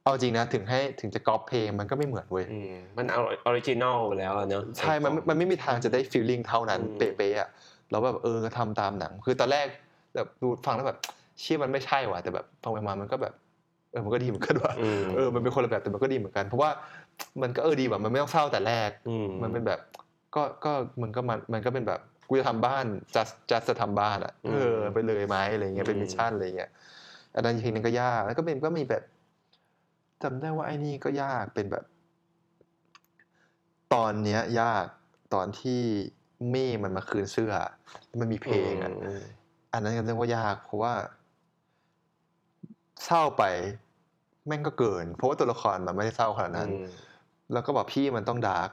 [0.06, 7.48] เอาจริงนะถึงให้ถึงจะก๊อปเพลงมันก็ไม่เหมือนเว้ยอืมมันเอา original ไปแล้วอะเนอะใช่มันไม่มันไม่มีทางจะได้ feeling เท่านั้นอืมเป๊ะๆอะ
[7.90, 9.66] เราแบบเออก็ทำตามหนัง คือตอนแรก
[10.14, 10.98] แบบดูฟังแล้วแบบ
[11.40, 13.34] เชี่ยมันไม่ใช่ว่ะแต่แบบฟังไปมามันก็แบบ
[13.90, 16.70] เออมันก็ดีเหมือนกันว่ะอืมเออมันเป็นคนละแบบแต่มันก็ดีเหมือนกัน เพราะว่า
[17.42, 19.80] มันก็เออดีแบบมันไม่ต้องเศร้าแต่แรกอืมมันเป็นแบบ
[20.34, 22.84] ก็ก็มันก็มันมันก็เป็นแบบกูจะทำบ้าน
[23.14, 26.70] just just จะทำบ้านอะอืมเออไปเลยไหมอะไรเงี้ยเป็นอืม mission อะไรเงี้ย
[27.34, 29.02] อันนั้นทีนึงก็ยากแล้วก็เป็นก็มีแบบ
[30.22, 31.84] จำได้ว่าไอ้นี่ก็ยากเป็นแบบ
[33.94, 34.86] ตอนเนี้ย ยาก
[35.34, 35.80] ตอนที่
[36.50, 37.52] มี่มันมาคืนเสื้อ
[38.20, 39.22] มันมีเพลงอะอืม
[39.72, 40.94] อันนั้นก็เรียกว่ายาก เพราะว่า
[43.04, 43.44] เศร้าไป
[44.46, 46.88] แม่งก็เกิน เพราะว่าตัวละครมันไม่ได้เศร้าขนาดนั้นอืม
[47.52, 48.70] แล้วก็บอกพี่มันต้อง dark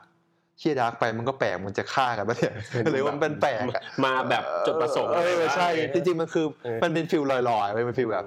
[0.59, 2.53] เชี่ย dark ไปมันก็แปลกมันจะฆ่ากันปะเนี่ย
[2.91, 8.25] หรือว่ามันเป็นแปลกอะมาแบบจุดประสงค์เออใช่อะไรจริง ๆ มันคือเออมันเป็น feel ลอยๆเว้ยมัน feel แบบ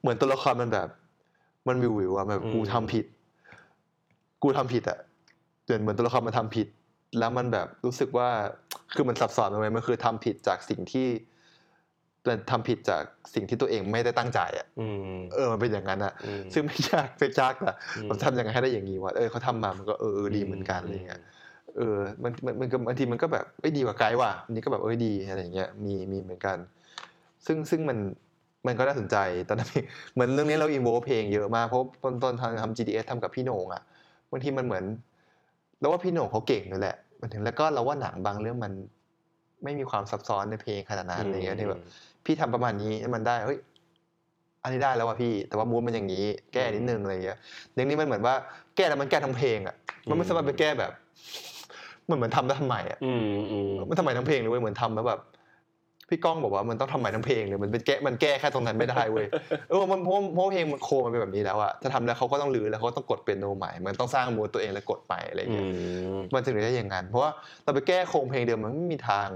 [0.00, 0.88] เหมือนตัวละครมันแบบ
[1.68, 3.06] มันวิววิวๆอะแบบอืมกูทำผิด
[4.42, 4.98] กูทำผิดอะ
[5.64, 6.66] เหมือนเหมือนตัวละครมันทำผิด
[7.18, 8.28] แล้วมันแบบรู้สึกว่า
[8.94, 11.08] คือมันซับซ้อนไปไหมมันคือทำผิดจากสิ่งที่
[12.22, 13.02] เป็นทำผิดจาก
[13.34, 14.86] สิ่งที่ตัวเองไม่ได้ตั้งใจอะอื
[15.16, 21.20] มเออมันเป็นอย่างนั้นอะอืมซึ่งไม่ยากไม่ยากอะอืมเราทำยังไงให้ได้อย่างนี้วะเออเขาทำมามันก็เออเออดีเหมือนกันอะไรเงี้ย
[21.76, 26.56] เออมันมันมันก็บางทีมันก็แบบเอ้ยดีกว่าไกด์ว่ะอันนี้ก็แบบเอ้ยดีอะไรอย่างเงี้ยมีมีเหมือนกัน
[27.46, 27.98] ซึ่งซึ่งมัน
[28.66, 29.16] มันก็น่าสนใจ
[29.48, 29.70] ตอนนั้น
[30.14, 33.82] เหมือนเรื่องนี้เราอินโวเพลงเยอะมากเพราะตอนตอนทำทำ GDS ทำกับพี่โหน่งอะ
[34.30, 34.84] บางทีมันเหมือน
[35.80, 38.72] เราว่าพี่โหน่งเขาเก่งเลยแหละมันถึงแล้วก็เราว่าหนังบางเรื่องมัน
[39.64, 41.80] ไม่มีความซับซ้อนในเพลงขนาดนั้นอะไรเงี้ยที่แบบ
[42.24, 43.58] พี่ทำประมาณนี้ให้มันได้เฮ้ย
[44.62, 47.38] อันนี้ได้แล้วว่ะพี่ แต่ว่ามูดมันอย่างนี้ แก้นิดนึงอะไรเงี้ย
[47.74, 48.34] เรื่องนี้มันเหมือนว่า
[48.76, 49.74] แก้แล้วมันแก้ทั้งเพลงอะ
[50.08, 50.92] มันไม่สามารถไปแก้แบบ
[52.08, 55.20] มันเหมือนทำแล้วทำไมอะอืมอืมมันทำไมทั้งเพลงเลยเว้ยเหมือนทำแล้วแบบ
[56.08, 59.26] พี่ก้องบอกว่ามันต้องทำใหม่ทั้งเพลงเลยมันเป็นแก้มันแก้แค่ตรงนั้นไม่ได้เว้ย
[59.70, 65.68] เออมันเพราะเพราะเพลงมันโคมันเป็นแบบนี้แล้วอะถ้าทำแล้วเขาก็ต้องรื้อแล้วเขาก็ต้องกดเปียโนใหม่ มันต้องสร้างมูดตัวเองแล้วกดใหม่อะไรอย่างอืเงี้ย
[66.16, 67.30] มมันถึงได้อย่างนั้นเพราะว่า
[67.64, 69.28] เราไปแก้โครงเพลงเดิมมันไม่มีทาง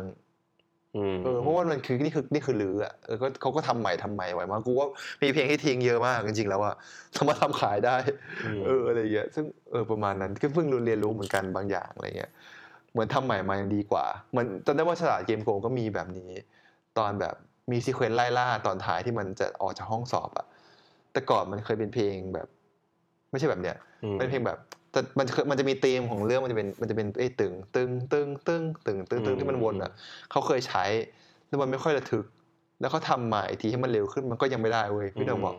[0.97, 4.89] อืมเออเพราะว่ามันคือนี่คือนี่คือรื้ออะเออก็เขาก็ทำใหม่ทำใหม่ไว้มากกูว่า
[5.23, 6.75] มีเพลงที่ทิ้งเยอะมากจริงๆแล้วอะ
[7.17, 7.97] สามารถทำขายได้
[8.65, 12.33] เอออะไรอย่างเงี้ยซึ่งเออประมาณนั้นก็เพิ่งเรียนรู้เหมือนกันบางอย่างอะไรเงี้ย
[12.93, 16.31] เหมือนทำใหม่มายังดีกว่าเหมันจำได้ว่าฉลาดเกมโกงก็มีแบบนี้
[16.99, 17.35] ตอนแบบ
[17.71, 20.47] มีซีเควนต์ไล่ล่าตอนท้ายที่มันจะออกจากห้องสอบอะ
[21.13, 22.49] แต่ก่อนมันเคยเป็นเพลงแบบ
[23.31, 24.59] ไม่ใช่แบบเนี้ยอืมเป็นเพลงแบบ
[24.93, 29.91] แต่มันเคยมันจะมีธีมของเรื่องมันจะเป็นมันจะเป็นไอ้ตึงตึงตึงตึงตึงตึงตึงที่มันวนอะ
[30.31, 30.85] เขาเคยใช้
[31.49, 32.25] แล้วมันไม่ค่อยระทึก
[32.81, 35.55] แล้วเขาทำมาอีกทีให้มันเร็วขึ้นมันก็ยังไม่ได้เว้ยพี่โดงบอก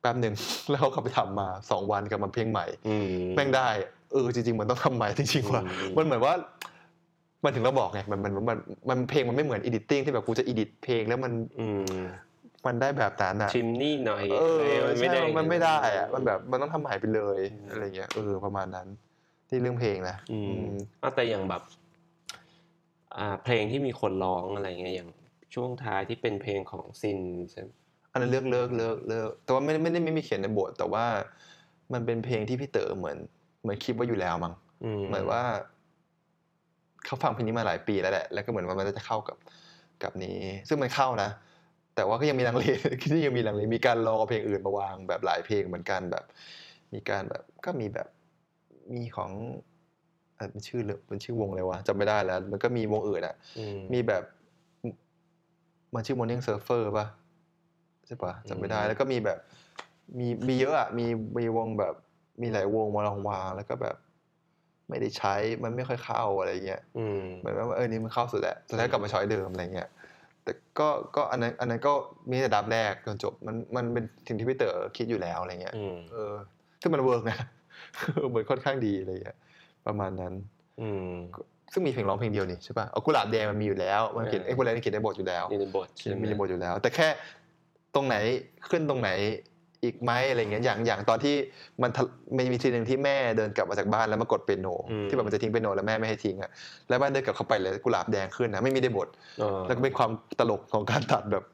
[0.00, 0.34] แป๊บหนึ่ง
[0.70, 3.68] แล้วเขากลับไปทำมาสองวันกลับมาเพลงใหม่อืมแม่งได้
[4.12, 6.34] เออจริง ๆ มันต้องทำใหม่จริงๆว่ะอืมมันเหมือนว่า
[7.44, 8.58] มันถึงเราบอกไงมันมันมัน
[8.90, 11.84] มันเพลงมันไม่เหมือน editing ที่แบบกูจะ edit เพลงแล้วมันอืม
[12.66, 18.88] มันได้แบบนั้นอะชิมนี่หน่อยเออมันไม่ใช่ได้มันไม่ได้อะมันแบบมันต้องทำใหม่ไปเลยอืมอะไรเงี้ยเออประมาณนั้น
[19.48, 20.70] ที่เรื่องเพลงนะอือืมม
[21.00, 21.62] เอาแต่อย่างแบบ
[23.16, 25.08] อ่า เพลงที่มีคนร้องอะไรเงี้ยอย่าง
[25.54, 27.20] ช่วงท้ายที่เป็นเพลงของซิน
[27.50, 27.68] ใช่ไหม
[28.12, 31.04] อันนั้นเลิกเลิกเลิกเลิกแต่ว่าไม่ได้ไม่ได้ไม่มีเขียนในบทแต่ว่า
[31.92, 33.16] มันเป็นเพลงที่พี่เต๋อเหมือน
[33.62, 35.42] เหมือนคิดว่าอยู่แล้วมั้งอืมเหมือนว่า
[37.06, 39.36] เขาฟังเพลงนี้มาหลายปีแล้วแหละ แล้วก็เหมือนว่ามันจะเข้ากับ
[40.02, 41.30] กับนี้ ซึ่งมันเข้านะ
[41.94, 42.64] แต่ว่าก็ยังมีลังเล
[43.02, 46.24] ที่ยังมีลังเล มีการลองเอาเพลงอื่นมาวางแบบหลายเพลงเหมือนกันแบบ
[46.94, 48.08] มีการแบบก็มีแบบ
[48.96, 49.30] มีของ
[50.36, 54.22] เอ่อมันชื่อเรื่องมันชื่อวงอะไรวะจำไม่ได้แล้ว มันก็มีวงอื่นอะอืมมีแบบ
[55.94, 57.06] มันชื่อ Morning Surfer ป่ะ
[58.06, 59.38] ใช่ป่ะจำไม่ได้อืมแล้วก็มีแบบ
[60.18, 61.06] มีมีเยอะอะ มี
[61.38, 61.94] มีวงแบบ
[62.42, 63.96] มีหลายวงมาลองวางแล้วก็แบบ
[64.90, 69.88] ไม่ได้ใช้มันไม่ค่อยเข้าอะไรเงี้ยอืมเหมือนว่าเออนี่มันเข้าสุดแล้วสุดท้ายกลับมา choice เดิมอะไรเงี้ย
[70.44, 71.92] แต่ก็ก็อันนั้นอันนั้นก็
[72.30, 76.34] มีแต่ draft แรกจนจบมันมันเป็นสิ่งที่พี่เต๋อคิดอยู่แล้วอะไรเงี้ยอืมเออ
[76.80, 77.38] ซึ่งมัน work นะ
[78.30, 79.36] เหมือนค่อนข้างดีอะไรเงี้ย
[79.86, 80.32] ประมาณนั้น
[80.80, 81.12] อืม
[81.72, 87.08] ซึ่งมีเพลงร้องเพลงเดียวนี่ใช่ป่ะเอากุหลาบแดงมันมีอยู่แล้วมันเขียนเออไอ้กุหลาบแดงเขียนในบทอยู่แล้วอยู่ในบทเขียใช่นไหมมีในบทอยู่แล้ว แต่แค่
[87.94, 88.16] ตรงไหน
[88.68, 89.10] ขึ้นตรงไหน
[89.84, 91.34] อีกไหมอะไรเงี้ยอย่างอย่างตอนที่
[91.82, 92.02] มันทะ
[92.36, 94.68] มันมีทีหนึ่งที่แม่เดินกลับมาจากบ้านแล้วมากดเปียโน
[95.08, 96.50] ที่แบบมันจะทิ้งเปียโนแล้วแม่ไม่ให้ทิ้งอะ
[96.88, 99.08] แล้วบ้านเดินกลับเข้าไปเลยกุหลาบแดงขึ้นนะไม่มีในบท
[99.42, 101.44] อ๋อแล้วก็เป็นความตลกของการตัดแบบ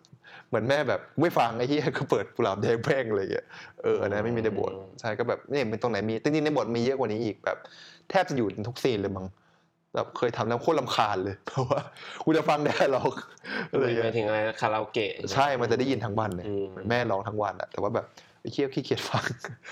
[0.48, 3.46] เหมือนแม่แบบไม่ฟังไอ้ที่ก็เปิดกุหลาบแดงแพร่งอะไรอย่างเงี้ย
[3.82, 7.58] เอออันนั้นไม่มีในบทใช่ก็แบบนี่เป็นตรงไหนมีจริงๆในบทมีเยอะกว่านี้อีกแบบ
[8.10, 9.26] แทบจะอยู่ในทุกซีนเลยมั้ง
[9.94, 11.80] แบบเคยทำแล้วโคตรลำคาญเลย เพราะว่า
[12.24, 13.12] กูจะฟังได้หรอก
[13.70, 18.06] อะไรอย่างหเงี้มายยถึงอะไรคาราโอเกะ ใช่มันจะได้ยินทั้งวันเลยอืมเหมือนแม่ร้องทั้งวันอะแต่ว่าแบบ
[18.40, 19.24] ไอ้เคี้ยวขี้เกียจฟัง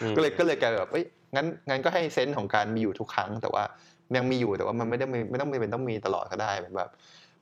[0.03, 1.05] อืม ก็เลยก็เลยกลายแบบเอ้ย
[1.37, 3.65] งั้นงั้นก็ให้เซนส์ของการมีอยู่ทุกครั้ง แต่ว่า
[4.17, 6.91] ยังมีอยู่แต่ว่ามันไม่ได้มีไม่ต้องเป็นต้องมีตลอดก็ได้เหมือนแบบ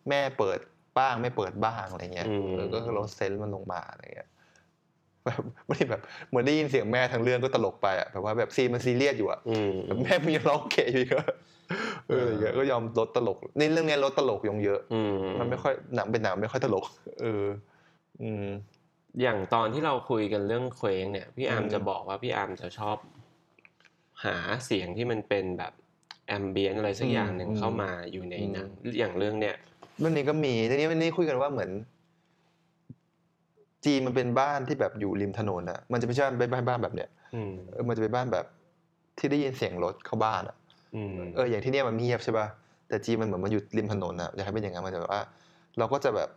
[0.08, 0.58] แม่เปิด
[0.98, 4.28] บ้างไม่เปิดบ้างอะไรเงี้ยอืม เออก็คือลดเซนส์มันลงมาอะไรเงี้ย
[5.24, 11.22] แบบไม่ได้แบบเหมือนได้ยินเสียงแม่ทั้งเรื่องก็ตลกไปอะแบบว่าแบบ scene มันซีเรียสอยู่อะอืม แบบแม่มีร้องเกะอยู่อีก็
[12.08, 16.84] เอออะไรเงี้ยก็ยอมลดตลกในเรื่องเนี้ยลดตลกลงเยอะอืมมันไม่ค่อยหนังเป็นหนังไม่ค่อยตลก
[17.20, 17.44] เออ
[18.22, 18.46] อืม
[19.22, 22.96] อย่างตอนที่เราคุยกันเรื่องเคว้งเนี่ย พี่อาร์มอืมจะบอกว่าพี่อาร์มจะชอบ
[24.24, 25.72] หาเสียงที่มันเป็นแบบ
[26.26, 29.56] ambient อะไรสักอย่างหนึ่งเข้ามาอยู่ในหนังอย่างเรื่องเนี้ย
[30.00, 31.70] เรื่องนี้ก็มีทีนี้วันนี้คุยกันว่าเหมือน
[33.84, 38.46] จีนมันเป็นบ้านที่แบบอยู่ริมถนนอะมันจะไม่ใช่บ้านบ้านบ้านแบบเนี้ยอืมเออมันจะเป็นบ้านแบบ
[39.18, 40.65] ที่ได้ยินเสียงรถเข้าบ้านอะอืม
[41.34, 42.47] เอออย่างที่เนี่ยมันเงียบใช่ป่ะ
[42.89, 45.22] แต่จีนมันเหมือนมันอยู่ริมถนนอะอยากให้เป็นอย่างนั้นมันจะแบบว่า
[45.78, 46.28] เราก็จะแบบ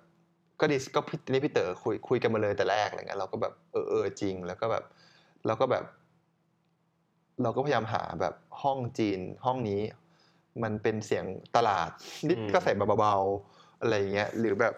[0.60, 4.84] ก็ดิสก็พี่นี่พี่เต๋อคุยคุยกันมาเลยแต่แรกอะไรเงี้ยเราก็แบบเออเออจริง แล้วก็แบบ
[5.48, 5.84] เราก็แบบ
[7.42, 9.82] เราก็พยายามหาแบบห้องจีนห้องนี้
[10.64, 11.26] มันเป็นเสียง
[11.56, 11.90] ตลาด
[12.28, 14.74] นิดก็ใส่เบาๆอะไรเงี้ยหรือแบบ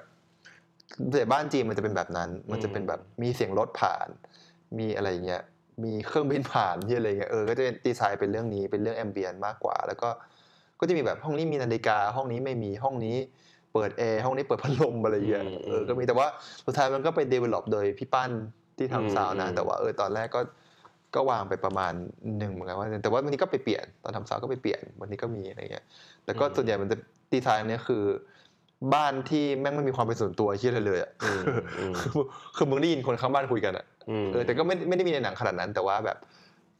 [1.12, 4.08] แต่บ้านจีนมันจะเป็นแบบนั้น มันจะเป็นแบบมีเสียงรถผ่าน
[4.80, 5.44] มีอะไรเงี้ย
[5.84, 10.10] มีเครื่องบินผ่านที่อะไรเงี้ยเออก็จะดีไซน์เป็นเรื่องนี้เป็นเรื่องแอมเบียนมากกว่า แล้วก็
[10.80, 13.18] ก็จะมีแบบห้องนี้มีนาฬิกา ห้องนี้ไม่มีห้องนี้
[13.74, 16.28] เปิดแอร์ห้องนี้เปิดพัดลมอะไรเงี้ยเออก็มีแต่ว่า
[16.66, 18.32] สุดท้ายมันก็ไป develop โดยพี่ปั้น
[18.78, 20.42] ที่อืมทำซาวน์นะอืมแต่ว่าเออตอนแรกก็
[21.16, 21.94] ก็วางไปประมาณ
[22.38, 25.86] หนึ่งเหมือนกันว่าแต่ว่าวันนี้ก็ไปเปลี่ยนตอนทำซาวก็ไปเปลี่ยนวันนี้ก็มีอะไรเงี้ย
[26.26, 26.98] แต่ก็อืมส่วนใหญ่มันจะ
[27.34, 28.04] ดีไซน์เนี้ยคือ
[28.94, 31.42] บ้านที่แม่งไม่มีความเป็นส่วนตัวเชี่ยเลยเลยอะอืม
[31.80, 32.12] อืมคือ
[32.56, 33.86] คือมึงได้ยินคนข้างบ้านคุยกันอะ
[34.26, 36.18] มเออแต่ก็ไม่ไม่ได้มีในหนังขนาดนั้นแต่ว่าแบบ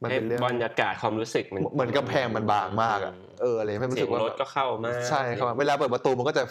[0.02, 6.42] มันให้เป็นเรื่องบรรยากาศความรู้สึกมันเหมือนกำแพงมันบางมากอะเอออะไรไม่รู้เสีสึยกงว่ารถก็เข้ามาใช่ครับเวลาเปิดประตูมันก็จะ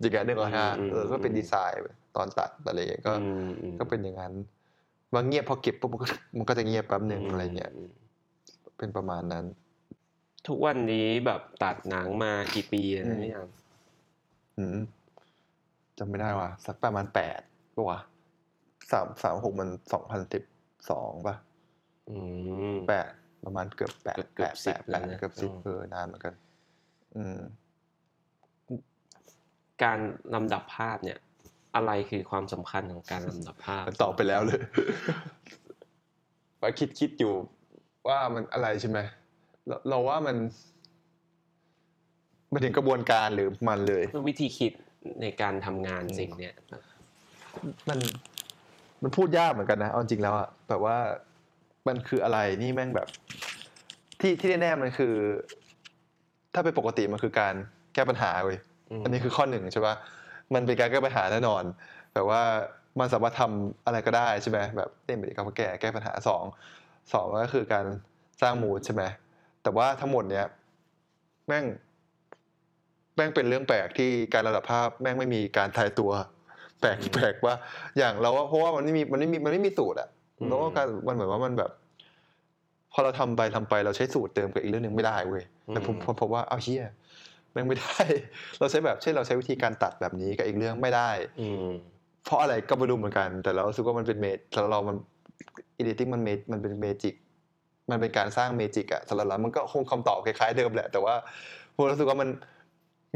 [0.00, 1.80] อย่างเงี้ยนึกออกฮะอืมเออก็เป็นดีไซน์
[2.16, 4.32] ตอนตัดอะไรอย่างเงี้ยก็อืมอืมก็เป็นอย่างนั้น
[5.14, 6.06] บางเงียบพอเก็บปุ๊บมันก็
[6.38, 7.90] มันก็จะเงียบแป๊บหนึ่งอะไรเงี้ยม
[8.78, 9.44] เป็นประมาณนั้น
[10.46, 13.48] ทุกวันนี้แบบตัดหนังมากี่ปีแล้วอืนะมเนี่ยอืม
[15.98, 17.40] จำไม่ได้ว่ะสักประมาณแปด
[17.76, 18.00] ปะวะ
[18.92, 20.42] สามสามหกมันสองพันสิบ
[20.90, 21.34] สองป่ะ
[22.08, 22.16] อื
[22.74, 23.08] มแปด
[23.44, 26.34] ประมาณเกือบแปดเกืแปอบดสิแปบดแล้แปวดนะเกือบสิบอืมเออนานเหมือนกัน
[27.16, 27.38] อืม
[29.82, 29.98] การ
[30.34, 31.18] ลำดับภาพเนี่ย
[31.74, 34.60] อะไรคือความสำคัญของการลำดับภาพตอบไปแล้วเลย
[36.60, 37.32] ว่าคิดคิดอยู่
[38.08, 38.98] ว่ามันอะไรใช่ไหม
[39.66, 40.36] เราเราว่ามัน
[42.56, 44.72] มันถึงกระบวนการหรือมันเลยวิธีคิด
[45.22, 46.54] ในการทำงานสิ่งเนี้ย
[47.88, 47.98] มัน
[49.02, 50.96] มันพูดยากเหมือนกันนะเอาจริงแล้วอะแบบว่า
[51.88, 53.08] มันคืออะไรนี่แม่งแบบ
[54.20, 55.14] ที่ที่แน่ๆมันคือ
[56.54, 57.54] ถ้าเป็นปกติมันคือการ
[57.94, 58.58] แก้ปัญหาเว้ย
[59.00, 59.94] มอันนี้คือข้อหนึ่งใช่ปะ
[60.54, 61.64] มันเป็นการแก้ปัญหาแน่นอน
[62.14, 62.42] แบบว่า
[63.00, 66.44] มันสามารถทำอะไรก็ได้ใช่ไหมแบบเล่นไปกับแก้แก้ปัญหาสอง
[67.12, 67.84] สองก็คือการ
[68.42, 69.02] สร้างมูดใช่ไหม
[69.62, 70.46] แต่ว่าทั้งหมดเนี้ย
[71.46, 71.64] แม่ง
[73.16, 76.10] แม่งเป็นเรื่องแปลกที่การระดับภาพแม่งไม่มีการทายตัว
[76.80, 77.54] แปลกแปลกว่า
[77.98, 80.08] อย่างเราว่าเพราะว่ามันไม่มีมันไม่มีมันไม่มีสูตรอะ
[80.48, 81.70] แล้วก็การมันเหมือนว่ามันแบบ
[82.92, 86.84] พอเราทำไปทำไปเราใช้สูตรเติมกับอีกเรื่องหนึ่งไม่ได้เว้ยแต่ผมผมผมว่าเอาเชี่ย
[87.52, 87.98] แม่งไม่ได้
[88.58, 91.10] เราใช้แบบเช่นเราใช้วิธีการตัดแบบนี้กับอีกเรื่องไม่ได้
[91.40, 91.68] อืม
[92.24, 94.96] เพราะอะไรก็ไม่รู้เหมือนกัน แต่เรารู้สึกว่ามันเป็น magic สำหรับเรามัน
[95.76, 97.14] editing มันเมมันเป็น magic
[97.90, 101.14] มันเป็นการสร้าง magic อะสำหรับเรามันก็คงคำตอบคล้ายๆเดิมแหละ แต่ว่า
[101.74, 102.28] ผมรู้สึกว่ามัน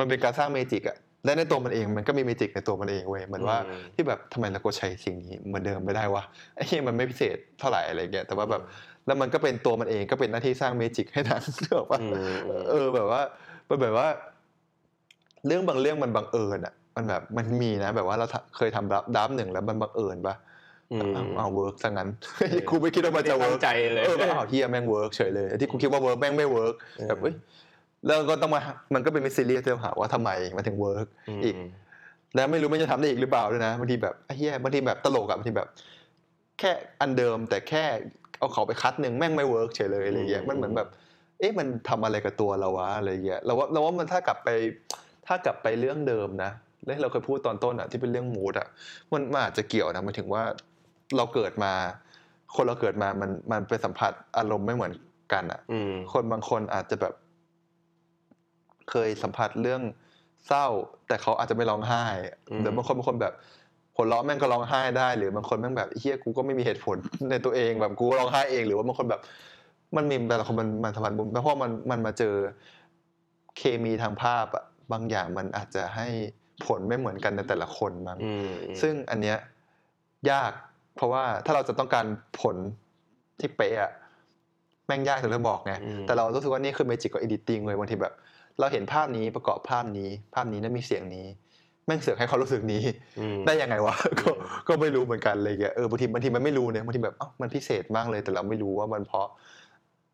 [0.00, 6.22] มันเป็นการสร้าง magic อะและในตัวมันเองมันก็มี magic ในตัวมันเองเว้ยเหมือนว่าอืมที่แบบทำไมเราก็ใช้สิ่งนี้เหมือนเดิมไม่ได้วะ
[6.54, 8.62] ไอ้เหี้ยมันไม่พิเศษเท่าไหร่อะไรเงี้ยแต่ว่าแบบ
[9.06, 12.12] แล้วมันก็เป็นตัวมันเองก็เป็นหน้าที่สร้าง magic ให้หนังนึกออกปะอืม
[12.46, 13.20] อืมเออแบบว่า
[13.68, 14.08] มันแบบว่า
[15.46, 20.34] เรื่องบางเรื่องมันบังเอิญอะ มันแบบมันมีนะ แบบว่าเราทำเคยทำ draft draft หนึ่งแล้วมันบังเอิญปะ
[20.92, 22.08] อืมเอ้าเอ้า work ซะงั้น
[22.68, 26.74] กูไม่คิดว่ามันจะไม่เวิได้ร์กตั้งใจเลยเออเอ้าเหี้ยแม่ง work เฉยเลยไอ้ที่กูคิดว่า work แม่งไม่ work
[27.08, 27.34] แบบเอ้ย
[28.06, 28.60] แล้วก็ต้องมา
[28.94, 31.06] มันก็เป็น mystery ที่เราหาว่าทำไมมันถึง work อื
[31.38, 31.54] มอีก
[32.34, 35.68] แล้วไม่รู้มันจะทำได้อีกหรือเปล่าด้วยนะบางทีแบบไอ้เหี้ยบางทีแบบตลกอะบางทีแบบ
[36.58, 36.70] แค่
[37.00, 37.84] อันเดิมแต่แค่
[38.38, 40.88] เอาเขาไป cut หนึ่งแม่งไม่ work เฉยเลยอะไรเงี้ยมันเหมือนแบบ
[41.38, 44.48] เอ๊ะมันทำอะไรกับตัวเราวะอะไรเงี้ยเราว่าเราว่ามันถ้ากลับไป
[45.26, 46.50] ถ้ากลับไปเรื่องเดิมนะ
[46.84, 48.68] แล้วเราเคยพูดตอนต้นอะที่เป็นเรื่อง mood อะ
[49.12, 50.42] มันมันอาจจะเกี่ยวนะหมายถึงว่า
[51.16, 51.72] เราเกิดมา
[52.54, 54.92] คนเราเกิดมามันมันไปสัมผัสอารมณ์ไม่เหมือน
[55.32, 57.14] กันอะอืมคนบางคนอาจจะแบบ
[58.90, 59.82] เคยสัมผัสเรื่อง
[60.46, 60.66] เศร้า
[61.08, 62.04] แต่เขาอาจจะไม่ร้องไห้
[62.50, 63.34] อืมหรือบางคนบางคนแบบ
[63.96, 66.96] หัวเราะแม่งก็ร้องไห้ได้ หรือบางคนแม่งแบบเฮียกูก็ไม่มีเหตุผล
[67.30, 69.20] ในตัวเองแบบกูก็ร้องไห้เองหรือว่าบางคนแบบ
[69.96, 72.34] มันมีแต่ละคนมันมันสัมผัสมุมแล้วพอมันมันมาเจอ
[73.58, 76.06] เคมีทางภาพอะบางอย่างมันอาจจะให้
[76.66, 78.50] ผลไม่เหมือนกันในแต่ละคนมั้งอืม
[78.80, 79.36] ซึ่งอันเนี้ย
[80.30, 80.52] ยาก
[80.96, 82.06] เพราะว่าถ้าเราจะต้องการ
[82.40, 82.56] ผล
[83.40, 83.92] ที่เป๊ะอะ
[84.86, 88.14] แม่งยากถึงเราบอกไงอืมแต่เรารู้สึกว่านี่คือเมจิกกับ editing เลยบางทีแบบ
[88.58, 91.26] เราเห็นภาพนี้ประกอบภาพนี้ ภาพนี้แล้วมีเสียงนี้
[91.86, 92.82] แม่งเสือกให้เขารู้สึกนี้
[93.18, 99.26] อืมได้ยังไงวะก็อืมก็ไม่รู้เหมือนกันเลยแกเออบางทีบางทีมันไม่รู้เนี่ยบางทีแบบเอ้ามันพิเศษมากเลยแต่เราไม่รู้ว่ามันเพราะ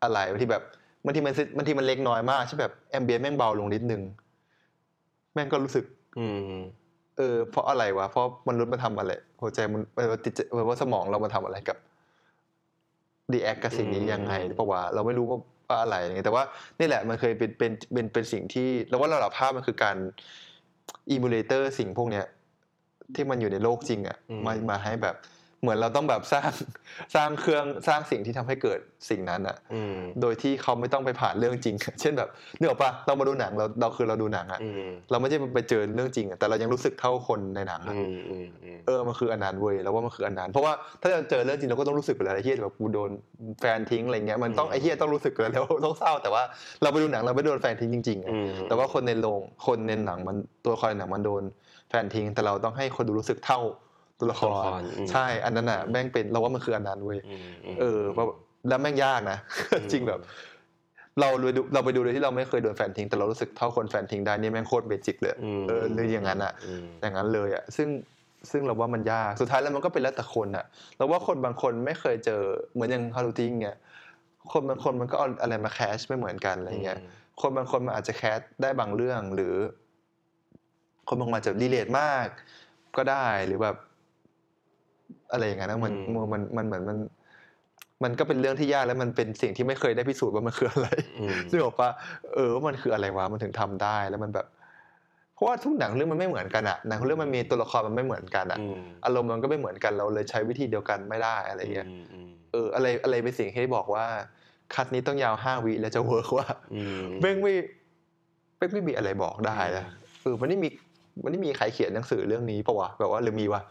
[0.03, 0.63] อะไรบางทีแบบ
[1.05, 4.01] บางทีมันบางทีมันเล็กน้อยมากใช่แบบ ambient แม่งเบาลงนิดนึง
[5.33, 5.85] แม่งก็รู้สึก
[6.19, 6.57] อืม
[7.17, 9.11] เออ เพราะอะไรวะเพราะมนุษย์มาทำอะไร
[9.41, 11.77] หัวใจมันเออติดใจเออว่าสมองเรามาทำอะไรกับ
[13.31, 15.39] ดีแอคกับสิ่งนี้อืมยังไงเพราะว่าเราไม่รู้ว่า
[15.69, 16.43] ว่าอะไรอย่างเงี้ยแต่ว่า
[16.79, 19.97] นี่แหละมันเคยเป็นเป็นเป็นเป็นสิ่งที่เราว่าระดับภาพมันคือการ
[21.11, 22.25] อิมูเลเตอร์สิ่งพวกเนี้ย
[23.15, 25.15] ที่มันอยู่ในโลกจริงอะ่ะมามาให้แบบ
[25.61, 26.51] เหมือนเราต้องแบบสร้าง
[27.15, 28.79] สร้างเครื่องสร้างสิ่งที่ทำให้เกิด
[29.09, 32.29] สิ่งนั้นอะอืมโดยที่เขาไม่ต้องไปผ่านเรื่องจริง เช่นแบบ
[32.59, 43.11] นึกออกปะเรามาดูหนังเราเราคือเราดูหนังอะอืมเราไม่ใช่ไปเจอเรื่องจริงอะแต่เรายังรู้สึกเท่าคนในหนังอะอืมอืมอืมเออมันคืออันนั้นเว้ยแล้วว่ามันคืออันนั้นเพราะว่าถ้าเราเจอเรื่องจริงเราก็ต้องรู้สึกไปแล้วไอ้เฮียแบบกูโดน
[43.59, 46.43] แฟนทิ้งอะไรเงี้ยมันต้องไอ้เฮียต้องรู้สึกกันแล้วต้องเศร้า แต่ว่า
[46.81, 51.43] เราไปดูหนังเราไม่โดนแฟนทิ้งจริงๆอะอืมแต่ว่าคนในโรงคนในหนังมันตัวละครในหนังมันโดน
[51.89, 53.59] แฟนทิ้งแต่เราต้องให้คนดูรู้สึกเท่า
[54.19, 57.41] ตัวละคตัวละครรอืมใช่อันนั้นอะแม่งเป็นเราว่ามันคืออันนั้นเว้ยอืม
[57.73, 58.25] มเออว่า
[58.67, 59.37] แล้วแม่งยากนะ
[59.91, 60.19] จริงแบบ
[61.19, 66.53] เราไปดูเราไปดูโดยที่เราไม่เคยโดนแฟนทิ้งแต่เรารู้สึกเท่าคนแฟนทิ้งได้นี่แม่งโคตรเบจิกเลยมเออหรืออย่างนั้นอะ
[66.83, 67.89] มอย่างนั้นเลยอะซึ่ง
[68.51, 70.65] ซึ่งเราว่ามันยากสุดท้ายแล้วมันก็เป็นแล้วแต่คนอะ
[70.97, 72.41] เราว่าคนบางคนไม่เคยเจอ
[72.73, 73.77] เหมือนอย่างฮาวทูทิ้งเนี่ย
[74.51, 76.99] คนบางคนมันก็เอาอะไรมา catch ไม่เหมือนกันอะไรเงี้ย
[77.41, 79.55] คนบางคนมันอาจจะ catch ได้บางเรื่องหรือ
[81.07, 82.27] คนบางคนอาจจะ relate มาก
[82.97, 83.75] ก็ได้หรือแบบ
[85.31, 86.97] อะไรอย่างเงี้ยนะมันอืมมันมันเหมือนมัน
[88.03, 90.87] มันก็เป็นเรื่องที่ยากแล้วมันเป็นสิ่งที่ไม่เคยได้พิสูจน์ว่ามันคืออะไร
[91.19, 91.89] อืมซึ่งบอกว่า
[92.33, 94.47] เออว่ามันคืออะไรวะมันถึงทำได้แล้วมันแบบ
[95.33, 104.05] เพราะว่าทุกหนังเรื่องมันไม่เหมือนกันอะหนังเรื่องมันมีตัวละครมันไม่เหมือนกันอะอืมอารมณ์มันก็ไม่เหมือนกันเราเลยใช้วิธีเดียวกันไม่ได้อะไรเงี้ยอืมอืมเอออะไรอะไรเป็นสิ่งที่บอกว่า
[104.75, 107.53] คัดนี้ต้องยาวห้าวิแล้วจะเวิร์กว่าอืมแม่งไม่
[108.57, 109.85] แม่งไม่มีอะไรบอกได้นะ
[110.21, 110.69] เออมันไม่มี
[111.23, 113.61] มันไม่มีใครเขียนหนังสือเรื่องนี้ปะวะแบบว่าหรือมีวะ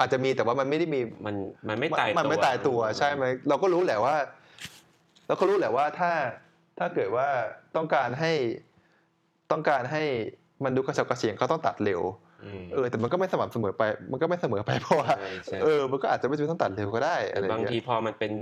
[0.00, 1.34] อาจจะมีแต่ว่ามันไม่ได้มีมัน
[1.68, 4.16] มันไม่ตายตัวมันไม่ตายตัวใช่ไหมเราก็รู้แหละว่า
[5.26, 6.12] เราก็รู้แหละว่าถ้า
[6.78, 7.28] ถ้าเกิดว่า
[7.76, 8.32] ต้องการให้
[9.50, 10.02] ต้องการให้
[10.64, 12.00] มันดูกระฉับกระเฉงก็ต้องตัดเร็ว
[12.44, 18.32] อืมเออแต่มันก็ไม่สม่ำเสมอไป มันก็ไม่เสมอไปเพราะว่าใช่ใช่เออมันก็อาจจะไม่จำเป็นต้องตัดเร็วก็ได้อะแต่ไรอย่บางเงี้ยทีพอมันเป็น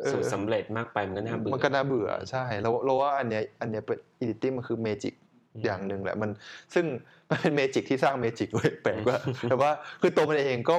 [0.00, 5.14] เออสูตรสำเร็จมากไปมันก็น่าเบื่อมันก็น่าเบื่อใช่เราเราว่าอันเนี้ยอันเนี้ยเป็น editing มันคือ magic
[5.54, 6.30] อืมอย่างหนึ่งแหละมัน
[6.74, 6.84] ซึ่ง
[7.30, 10.76] มันเป็น magic ที่สร้าง magic เว้ยแปลกว่าแต่ว่าคือตัวมันเองก็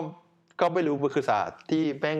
[0.62, 2.20] ก็ไม่รู้มันคือศาสตร์ที่แม่ง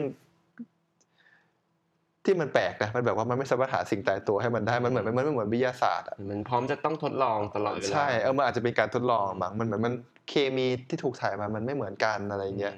[2.24, 9.94] ที่มันแปลกนะมันแบบว่ามันไม่สามารถหาสิ่งตายตัวให้มันได้มันเหมือนมันไม่เหมือนวิทยาศาสตร์อะมันพร้อมจะต้องทดลองตลอดเวลาใช่เออมันอาจจะเป็นการทดลองมั้งมันเหมือนมัน
[10.28, 12.74] เคมีที่ถูกถ่ายมามันไม่เหมือนกันอะไรเงี้ย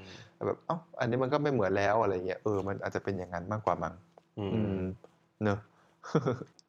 [0.46, 3.94] แบบเอ้าอันนี้มันก็ไม่เหมือนแล้วอะไรเงี้ยเออมันอาจจะเป็นอย่างนั้นมากกว่ามั้ง
[4.38, 4.80] อืมอืม
[5.42, 5.58] เนอะ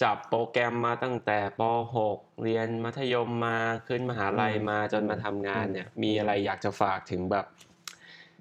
[0.03, 1.61] จับโปรแกรมมาตั้งแต่ป
[1.97, 7.45] .6 เรียนมัธยมมาขึ้นมหาลัยมาจนมาทำงานเนี่ย มีอะไรอยากจะฝากถึงแบบ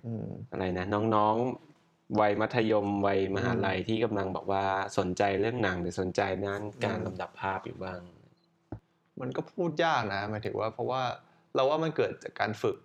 [0.04, 4.64] อืมอะไรนะ น้องๆวัยมัธยมวัยมหาลัยที่กำลังบอกว่า
[4.98, 8.00] สนใจเรื่องหนังหรือสนใจด้านการลำดับภาพอยู่บ้าง
[9.20, 11.02] มันก็พูดยากนะหมายถึงว่าเพราะว่า
[11.54, 12.76] เราว่ามันเกิดจากการฝึก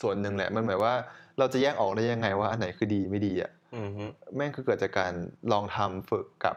[0.00, 0.94] ส่วนหนึ่งแหละมันหมายว่า
[1.38, 4.04] เราจะแยกออกได้ยังไงว่าอันไหนคือดีไม่ดีอะอืมฮึ
[4.36, 5.12] แม่งคือเกิดจากการ
[5.52, 6.56] ลองทำฝึกกับ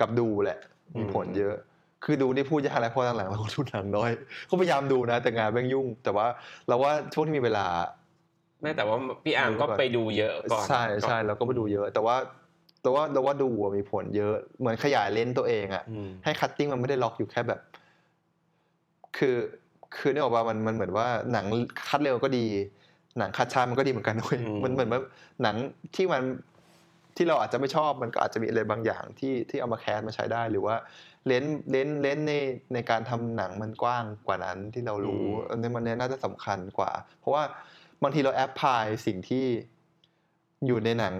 [0.00, 0.58] กับดูแหละ
[0.96, 1.54] มีอืมผลเยอะ
[2.04, 4.10] คือดูนี่พูดยากแล้วเพราะหลังๆเราก็ดูหนังน้อย
[4.48, 6.26] ก็พยายามดูนะ แต่งานแม่งยุ่ง แต่ว่า
[6.68, 7.66] เราว่าช่วงที่มีเวลา
[8.62, 12.16] แม่แต่ว่าพี่อาร์มก็ไปดูเยอะก่อนใช่ใช่เราก็ไปดูเยอะ แต่ว่า
[12.82, 17.60] แต่ว่าเราว่าดูอะมีผลเยอะ เหมือนขยายเลนส์ตัวเองอะอืมให้ cutting มันไม่ได้ล็อกอยู่แค่แบบ
[19.16, 19.36] คือ
[19.96, 21.46] คือเนี่ยบอกว่ามันมันเหมือนว่าหนัง
[21.88, 22.46] cut เร็วก็ดี
[23.18, 25.00] หนัง cut ช้ามันก็ดีเหมือนกันด้วยอืมมันเหมือนว่า
[25.42, 25.56] หนัง
[25.96, 26.22] ที่มัน
[27.18, 30.76] ที่เราอาจจะไม่ชอบมันก็อาจจะมีอะไรบางอย่างที่ที่เอามา catch มาใช้ได้หรือว่า
[31.26, 32.34] เลนส์เลนส์เลนส์ใน
[32.74, 37.42] ในการทำหนังมันกว้างกว่านั้นที่เรารู้อันนี้มันน่าจะสำคัญกว่า เพราะว่า
[38.02, 39.44] บางทีเรา apply สิ่งที่
[40.66, 41.14] อยู่ในหนัง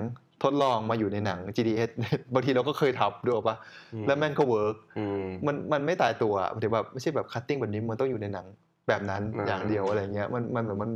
[0.45, 1.91] ทดลองมาอยู่ในหนัง GDH
[2.35, 3.57] บางทีเราก็เคยทำด้วยปะ
[3.95, 8.47] อืมแล้วแม่งก็ work อืมมันมันไม่ตายตัวหมายถึงแบบไม่ใช่แบบ cutting แบบนี้มันต้องอยู่ในหนัง
[8.89, 10.91] แบบนั้นอ่าอย่างเดียวอะไรเงี้ยมันมันเหมือนมัน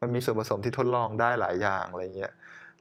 [0.00, 2.32] มันมีส่วนผสมที่ทดลองได้หลายอย่างอะไรเงี้ย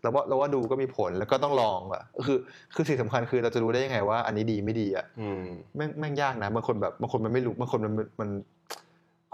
[0.05, 2.37] เราว่าเราว่าดูก็มีผลแล้วก็ต้องลองอะคือ
[2.75, 5.43] คือสิ่งสำคัญคือเราจะรู้ได้ยังไงว่า อันนี้ดีไม่ดีอะอืม
[5.75, 8.29] แม่งแม่งยากนะบางคนแบบบางคนมันไม่รู้บางคนมันมันมัน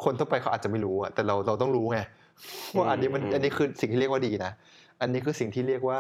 [0.03, 1.99] คนทั่วไปเขาอาจจะไม่รู้อะแต่เราเราต้องรู้ไง
[2.77, 4.51] ว่าอันนี้มันอืม อันนี้คือสิ่งที่เรียกว่าดีนะ
[5.01, 5.99] อันนี้คือสิ่งที่เรียกว่า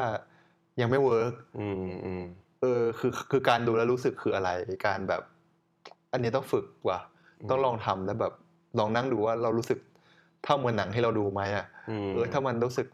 [0.81, 2.23] ยังไม่เวิร์กอืมอืม
[2.61, 4.49] เออคือคือการดูแล้วรู้สึกคืออะไร
[4.85, 5.21] การแบบ
[6.13, 6.99] อันนี้ต้องฝึกว่ะ
[7.49, 8.33] ต้องลองทำแล้วแบบ
[8.79, 9.79] ลองนั่งดูว่าเรารู้สึก
[10.43, 11.65] เท่าเหมือนหนังที่เราดูไหมอะ
[12.09, 12.87] มเออถ้ามันรู้สึก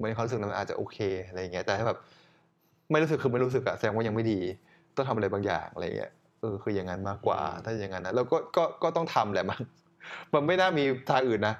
[0.00, 1.98] มันความรู้สึกนั้นมันอาจจะโอเคอะไรอย่างเงี้ยแต่ถ้าแบบ
[2.90, 4.40] ไม่รู้สึกคือไม่รู้สึกอะแสดงว่ายังไม่ดี
[4.96, 9.60] ต้องทำอะไรบางอย่างอะไรเงี้ยเออคืออย่างนั้นมากกว่า ถ้าอย่างนั้นนะแล้วก็ก็ก็ต้องทำแหละมัน
[10.34, 11.54] มันไม่น่ามีทางอื่นนะ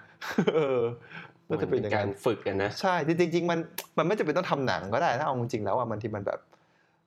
[0.55, 0.81] เออ
[1.49, 3.59] ก็จะเป็นอย่างกานั้รนฝึกกันนะใช่จริงจริงๆมัน
[3.99, 6.41] มันไม่จำเป็นต้องทำหนังก็ได้ถ้าเอาจริงๆแล้วอะมันที่มันแบบ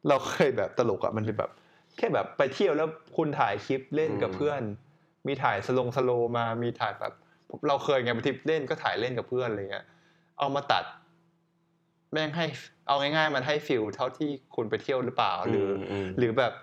[0.08, 1.52] เราเคยแบบตลกอะมันเป็นแบบ
[1.98, 4.62] แค่แบบไปเที่ยวแล้วคุณถ่ายคลิปเล่นกับอืมเพื่อน
[5.28, 7.14] มีถ่ายสลงสโลมามีถ่ายแบบ
[7.68, 9.86] เราเคยไงบางทีเล่นก็ถ่ายเล่นกับเพื่อนอะไรเงี้ย
[10.40, 10.84] เอามาตัด
[12.12, 12.46] แม่งให้
[12.88, 16.54] เอาง่ายๆ มันให้ feel เท่าที่คุณไปเที่ยวหรือเปล่า หรือมมหรือแบบ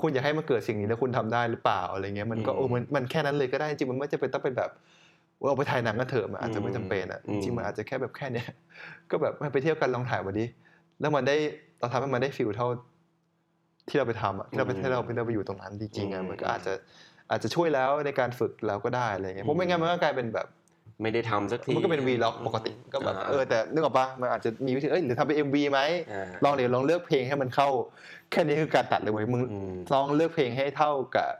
[0.00, 4.70] คุณอยากให้มันเกิดสิ่งนี้แล้วคุณทำได้หรือเปล่าอะไรเงี้ยมันก็อืมโอ้มันมันแค่นั้นเลยก็ได้จริงๆมันไม่จำเป็นต้องเป็นแบบ
[5.48, 8.48] เอาไปถ่ายหนังกันเถอะมันอาจจะไม่จำเป็นอะอืจริงๆมันอาจจะแค่แบบแค่เนี้ย
[9.10, 10.46] ก็แบบไปเที่ยวกันลองถ่ายมาดิ
[11.00, 11.36] แล้วมันได้
[11.80, 12.68] เราทำให้มันได้ feel เท่า
[13.88, 16.72] ที่เราไปทำอะที่เราไปที่เราไปเราไปอยู่ตรงนั้นจริงๆอะมันก็อาจจะ
[17.30, 20.46] อาจจะช่วยแล้วในการฝึกแล้วก็ได้อะไรเงี้ยเพราะไม่งั้นมันก็กลายเป็นแบบ
[21.02, 25.80] ไม่ได้ทำสักที มันก็เป็น vlogปกติก็แบบาเออแต่นึกออกปะมันอาจจะมีวิธีเอ้ยหรือทำเป็น MV ไหม
[26.12, 27.68] อ่าลองเดี๋ยวลองเลือกเพลงให้มันเข้า
[28.30, 31.30] แค่นี้คือการตัดเลยเว้ยมึงอืมลองเลือกเพลงให้เท่ากับ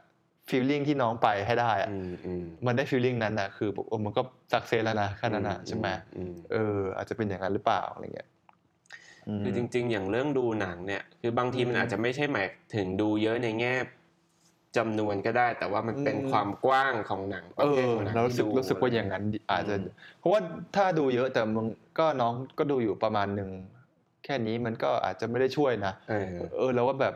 [0.48, 4.22] feeling ที่น้องไปให้ได้อะอืมอืมมันได้ feeling นั้นนะคือแบบเออมันก็
[4.52, 8.28] success แล้วนะแค่นั้นนะใช่ไหมอืมเออ อาจจะเป็นอย่างนั้นหรือเปล่าอะไรเงี้ย
[9.36, 13.74] มคือจริง ๆ อย่างเรื่องดูหนังเนี่ย คือบางทีมันอืมอาจจะไม่ใช่หมายถึงดูเยอะในแง่
[14.76, 19.82] จำนวนก็ได้ แต่ว่ามันเป็นอืมความกว้างของหนังปเอระเภทอของหนังเรารู้สึกที่ดูรู้สึกว่าอย่างนั้นอาจจะอืม
[20.18, 20.40] เพราะว่า
[20.76, 21.66] ถ้าดูเยอะแต่มึง
[21.98, 23.50] ก็น้องก็ดูอยู่ประมาณหนึ่ง
[24.24, 27.14] แค่นี้มันก็อาจจะไม่ได้ช่วยนะเออเออเราว่าแบบ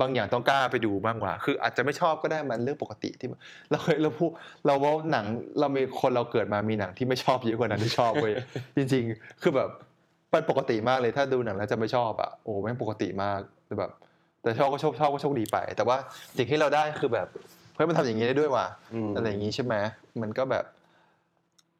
[0.00, 3.28] บางอย่างต้องกล้าไปดูบ้างกว่า คืออาจจะไม่ชอบก็ได้มันเรื่องปกติที่
[3.70, 4.30] เราเคยเราพูด
[4.66, 5.26] เราว่าหนัง
[5.60, 8.34] เรามีคนเราเกิดมามีหนังที่ไม่ชอบเยอะกว่าหนังที่ชอบเว้ย
[8.76, 9.68] จริง ๆ คือแบบ
[10.32, 13.90] มันปกติมากเลยถ้าดูหนังแล้วจะไม่ชอบอะโอ้แม่งปกติมากแต่แบบ
[14.42, 15.96] แต่ชอบก็ชอบชอบก็โชคดีไป แต่ว่า
[16.36, 17.26] สิ่งที่เราได้คือแบบ
[17.74, 18.66] เฮ้ยมันทำอย่างนี้ได้ด้วยว่ะ
[19.08, 19.74] มอะไรอย่างนี้ใช่ไหม
[20.22, 20.64] มันก็แบบ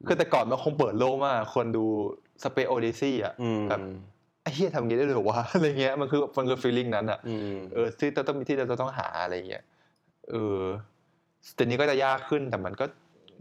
[0.07, 1.85] คือแต่ก่อนมันคงเปิดโลกมากคนดู
[2.43, 3.79] สเปซโอดิซี่อะอืมแบบ
[4.41, 9.63] ไอ้เฮียทำอย่างนี้ได้เลยเหรอวะอะไรเงี้ยมันคือมันคือฟีลลิ่งนั้นอะอืมเออที่เราต้องที่เราต้องหาอะไรเงี้ย
[10.29, 10.61] เออ
[11.55, 12.85] แต่นี้ก็จะยากขึ้นแต่มันก็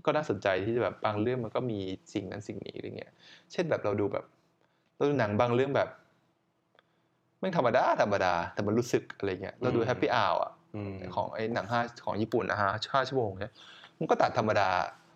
[0.06, 1.78] ก็น่าสนใจที่จะแบบบางเรื่องมันก็มี
[2.14, 3.12] สิ่งนั้นสิ่งนี้อะไรเงี้ย
[3.52, 4.24] เช่นแบบเราดูแบบ
[4.96, 5.88] เราดูหนังบางเรื่องแบบ
[7.40, 13.54] ไม่งธรรมดาธรรมดา แต่มันรู้สึกอะไรเงี้ยเราดูแฮปปี้อ r อะอืมของไอ้หนังห้าของญี่ปุ่นนะฮะห้าชั่วโมงเนี้ย
[13.98, 14.68] มันก็ตัดธรรมดา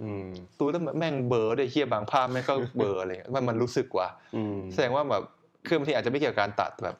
[0.02, 5.24] อืมดูแล้วแม่งเบลอร์ด้วยเฮียบางภาพแม่งก็เบลอร์อะไรเงี้ยมันมันรู้สึกว่ะอืมแสดงว่าแบบ
[5.66, 6.96] คือบางทีอาจจะไม่เกี่ยวกับการตัดแบบ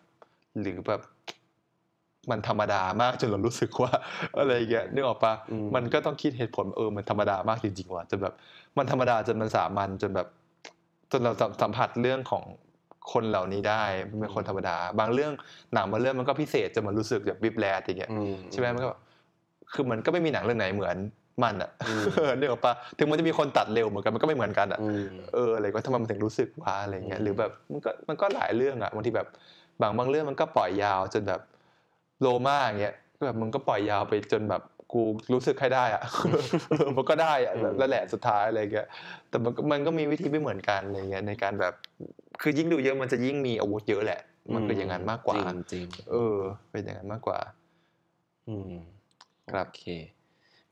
[0.61, 1.01] หรือแบบ
[2.31, 3.93] มันธรรมดามากจนเรารู้สึกว่า
[4.39, 8.35] อะไรอย่างเงี้ยนึกออกปะอืมมันก็ต้องคิดเหตุผลเออมันธรรมดามากจริงๆว่ะจนแบบ
[8.79, 10.29] มันธรรมดาจนมันสามัญจนแบบ
[11.13, 12.43] จนเราสัมสัมผัสเรื่องของ
[13.13, 15.33] คนเหล่านี้ได้มันเป็นคนธรรมดา บางเรื่อง
[15.75, 18.89] หนังบางเรื่องมันก็พิเศษจนมันรู้สึกแบบวิบแลอย่างเงี้ยอืมใช่ไหมมันก็
[19.73, 20.97] คือมันก็ไม่มีหนังเรื่องไหนเหมือน
[21.43, 22.05] มันอะอืม
[22.39, 29.29] นึกออกปะถึงมันจะมีคนตัดเร็วเหมือนกันมันก็ไม่เหมือนกันอะอืมเอออะไรก็ทำไมมันถึงรู้สึกว่าอะไรเงี้ยอืมหรือแบบมันก็มันก็หลายเรื่องอะบางทีแบบ
[29.81, 31.41] บางบางเรื่องมันก็ปล่อยยาวจนแบบ
[32.21, 34.63] โลมาอย่างเงี้ยก็แบบมันก็ปล่อยยาวไปจนแบบ
[34.95, 36.03] กูรู้สึกให้ได้อะ
[36.71, 38.89] เออมันก็ได้อะแบบนั่นแหละสุดท้ายอะไรเงี้ย
[39.29, 41.75] แต่มันก็มันก็มีวิธีไม่เหมือนกันอะไรเงี้ยในการแบบ
[42.43, 44.21] คือยิ่งดูเยอะมันจะยิ่งมีอาวุธเยอะแหละ
[44.55, 46.39] มันคืออย่างนั้นมากกว่าจริงจริงเออ
[46.71, 47.39] เป็นอย่างนั้นมากกว่า
[48.49, 48.73] อืม
[49.53, 49.85] ครับโอเค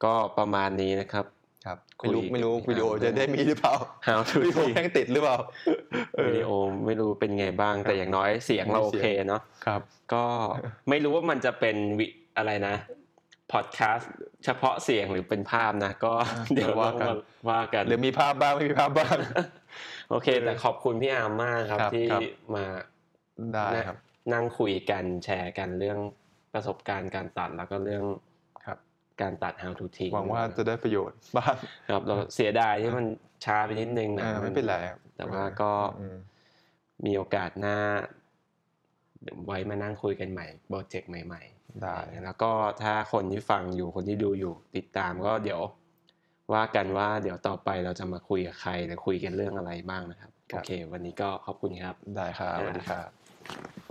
[0.04, 1.26] ก็ประมาณนี้นะครับ
[1.66, 3.74] ครับคุยไม่รู้ไม่รู้กันวิดีโอจะได้มีหรือเปล่า
[4.08, 5.36] How to วิดีโอ Think แม่งติดหรือเปล่า
[6.16, 6.50] เออวิดีโอ
[6.86, 9.80] ไม่รู้เป็นไงบ้างแต่อย่างน้อยเสียงเราโอเคเนาะครับ
[10.12, 10.24] ก็
[10.88, 12.06] ไม่รู้ว่ามันจะเป็นวิ
[12.36, 12.74] อะไรนะ
[13.52, 14.12] พอดแคสต์
[14.44, 16.12] เฉพาะเสียงหรือเป็นภาพนะ ก็
[16.54, 17.16] เดี๋ยวว่าว่ากักันน
[17.50, 19.16] ว่ากัน หรือมีภาพบ้างไม่มีภาพบ้าง
[20.10, 22.22] โอเค แต่ขอบคุณพี่อาร์มมากครับครับที่ครับ
[22.56, 22.64] มา
[23.52, 23.96] ได้ครับ
[24.32, 25.98] นั่งคุยกันแชร์กันเรื่อง
[26.54, 28.04] ประสบการณ์การตัดแล้วก็เรื่อง
[28.66, 28.78] ครับ
[29.22, 31.54] การตัด how to ทิ้งหวังว่าจะได้ประโยชน์บ้าง
[31.90, 33.06] ครับเราเสียดายที่มัน
[33.44, 36.16] ช้าไปนิดนึงนะเออไม่เป็นไรครับแต่ว่าก็อืม
[37.06, 37.76] มีโอกาสหน้า
[39.22, 42.50] เดี๋ยวไว้มานั่งคุยกันใหม่โปรเจกต์ใหม่ ๆ ได้แล้วก็
[42.82, 45.60] ถ้าคนที่ฟังอยู่คนที่ดูอยู่ติดตามก็เดี๋ยว
[46.52, 53.89] ว่ากันว่าเดี๋ยวต่อไปเราจะมาคุยกับใครหรือคุยกันเรื่องอะไรบ้างนะครับ โอเค วันนี้ก็ขอบคุณครับ ได้ครับสวัสดีครับ